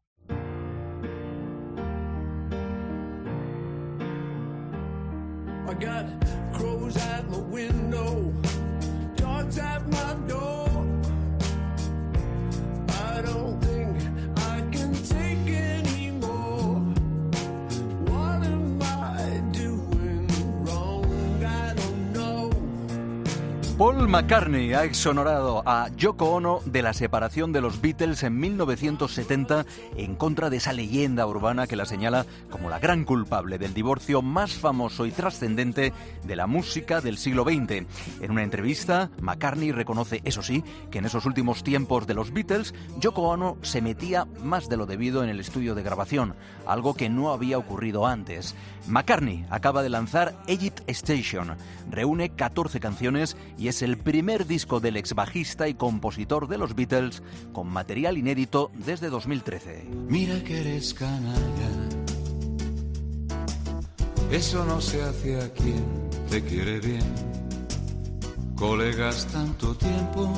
Paul 23.84 24.08
McCartney 24.08 24.72
ha 24.74 24.86
exonerado 24.86 25.62
a 25.65 25.89
Yoko 25.98 26.30
Ono 26.36 26.62
de 26.63 26.82
la 26.82 26.93
separación 26.93 27.52
de 27.52 27.60
los 27.60 27.82
Beatles 27.82 28.24
en 28.24 28.39
1970 28.39 29.65
en 29.98 30.15
contra 30.15 30.50
de 30.50 30.56
esa 30.56 30.72
leyenda 30.72 31.28
urbana 31.28 31.67
que 31.67 31.76
la 31.76 31.86
señala 31.86 32.26
como 32.50 32.69
la 32.69 32.80
gran 32.80 33.04
culpable 33.04 33.58
del 33.58 33.74
divorcio 33.74 34.22
más 34.22 34.54
famoso 34.54 35.06
y 35.06 35.12
trascendente 35.12 35.91
de 36.24 36.36
la 36.38 36.48
música 36.48 37.02
del 37.02 37.17
siglo 37.17 37.43
XX. 37.43 37.86
En 38.22 38.32
una 38.32 38.43
entrevista, 38.43 39.10
McCartney 39.19 39.74
reconoce, 39.74 40.22
eso 40.24 40.43
sí, 40.43 40.63
que 40.89 41.00
en 41.00 41.06
esos 41.06 41.26
últimos 41.26 41.62
tiempos 41.62 42.08
de 42.08 42.13
los 42.13 42.32
Beatles, 42.32 42.74
Yoko 43.02 43.24
Ono 43.24 43.58
se 43.63 43.82
metía 43.82 44.24
más 44.41 44.69
de 44.69 44.78
lo 44.78 44.86
debido 44.86 45.26
en 45.26 45.30
el 45.30 45.41
estudio 45.41 45.76
de 45.76 45.84
grabación, 45.84 46.36
algo 46.65 46.93
que 46.93 47.10
no 47.10 47.34
había 47.34 47.58
ocurrido 47.58 48.08
antes. 48.08 48.56
McCartney 48.88 49.46
acaba 49.50 49.84
de 49.84 49.89
lanzar 49.89 50.36
Egypt 50.48 50.84
Station, 50.88 51.58
reúne 51.89 52.30
14 52.30 52.80
canciones 52.80 53.36
y 53.58 53.67
es 53.67 53.73
el 53.82 53.98
primer 53.98 54.46
disco 54.46 54.80
del 54.80 54.98
ex 54.98 55.14
bajista 55.14 55.68
y 55.68 55.74
compositor 55.74 56.48
de 56.48 56.58
los 56.58 56.76
Beatles 56.76 57.24
con 57.52 57.68
material 57.68 58.18
inédito 58.18 58.72
desde 58.74 59.10
2013. 59.10 59.88
Mira 60.08 60.44
que 60.44 60.62
eres 60.62 60.94
canalla, 60.94 61.70
eso 64.32 64.66
no 64.66 64.80
se 64.82 65.02
hace 65.02 65.42
a 65.42 65.50
quien 65.52 65.84
te 66.30 66.44
quiere 66.44 66.80
bien. 66.80 67.04
Colegas 68.56 69.28
tanto 69.28 69.76
tiempo 69.76 70.32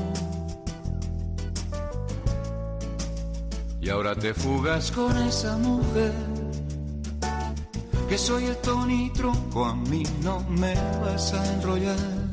y 3.82 3.89
ahora 3.89 4.15
te 4.15 4.34
fugas 4.34 4.91
con 4.91 5.15
esa 5.17 5.58
mujer 5.58 6.13
que 8.10 8.17
soy 8.17 8.45
el 8.45 8.58
Tony 8.58 9.12
Tronco, 9.13 9.65
a 9.65 9.76
mí 9.76 10.04
no 10.24 10.39
me 10.50 10.76
vas 11.02 11.34
a 11.34 11.54
enrollar. 11.54 12.24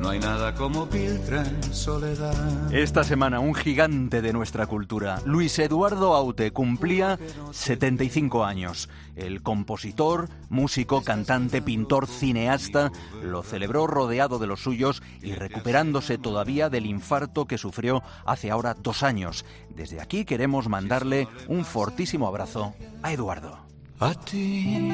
No 0.00 0.08
hay 0.08 0.18
nada 0.18 0.54
como 0.54 0.88
Piltra 0.88 1.44
en 1.46 1.74
soledad. 1.74 2.72
Esta 2.72 3.04
semana 3.04 3.38
un 3.38 3.54
gigante 3.54 4.22
de 4.22 4.32
nuestra 4.32 4.66
cultura, 4.66 5.20
Luis 5.26 5.58
Eduardo 5.58 6.14
Aute, 6.14 6.52
cumplía 6.52 7.18
75 7.52 8.42
años. 8.42 8.88
El 9.14 9.42
compositor, 9.42 10.30
músico, 10.48 11.02
cantante, 11.02 11.60
pintor, 11.60 12.06
cineasta, 12.06 12.90
lo 13.22 13.42
celebró 13.42 13.86
rodeado 13.86 14.38
de 14.38 14.46
los 14.46 14.60
suyos 14.60 15.02
y 15.20 15.34
recuperándose 15.34 16.16
todavía 16.16 16.70
del 16.70 16.86
infarto 16.86 17.44
que 17.44 17.58
sufrió 17.58 18.02
hace 18.24 18.50
ahora 18.50 18.72
dos 18.72 19.02
años. 19.02 19.44
Desde 19.68 20.00
aquí 20.00 20.24
queremos 20.24 20.70
mandarle 20.70 21.28
un 21.46 21.66
fortísimo 21.66 22.26
abrazo 22.26 22.74
a 23.02 23.12
Eduardo. 23.12 23.58
A 23.98 24.14
ti, 24.14 24.88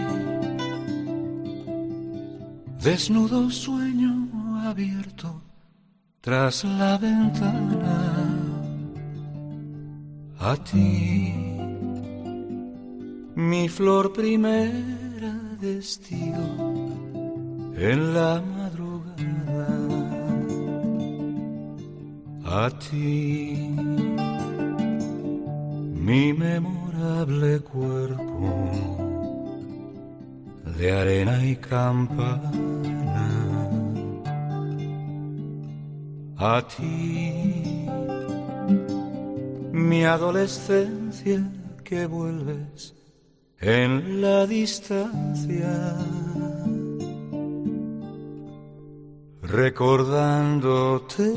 desnudo 2.83 3.49
sueño 3.53 4.36
abierto 4.63 5.43
tras 6.21 6.65
la 6.65 6.99
ventana. 6.99 7.99
A 10.39 10.57
ti, 10.57 11.33
mi 13.37 13.69
flor 13.69 14.13
primera 14.13 15.35
destino 15.61 16.47
en 17.77 18.15
la 18.15 18.43
madrugada. 18.57 19.69
A 22.45 22.71
ti, 22.71 23.75
mi 26.07 26.33
memorable 26.33 27.61
cuerpo 27.61 28.67
de 30.77 30.93
arena 30.93 31.45
y 31.45 31.57
campana. 31.57 33.56
A 36.39 36.61
ti, 36.61 37.33
mi 39.73 40.05
adolescencia 40.05 41.51
que 41.83 42.05
vuelves 42.05 42.95
en 43.59 44.21
la 44.21 44.47
distancia, 44.47 45.97
recordándote. 49.41 51.33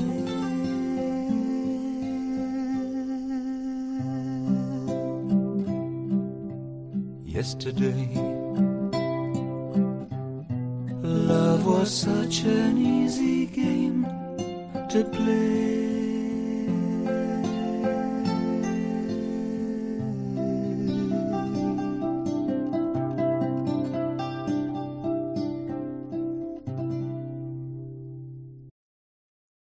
Yesterday, 7.25 8.09
love 11.01 11.65
was 11.65 11.89
such 11.89 12.43
an 12.43 12.77
easy 12.77 13.45
game 13.45 14.18
to 14.89 15.03
play. 15.03 15.88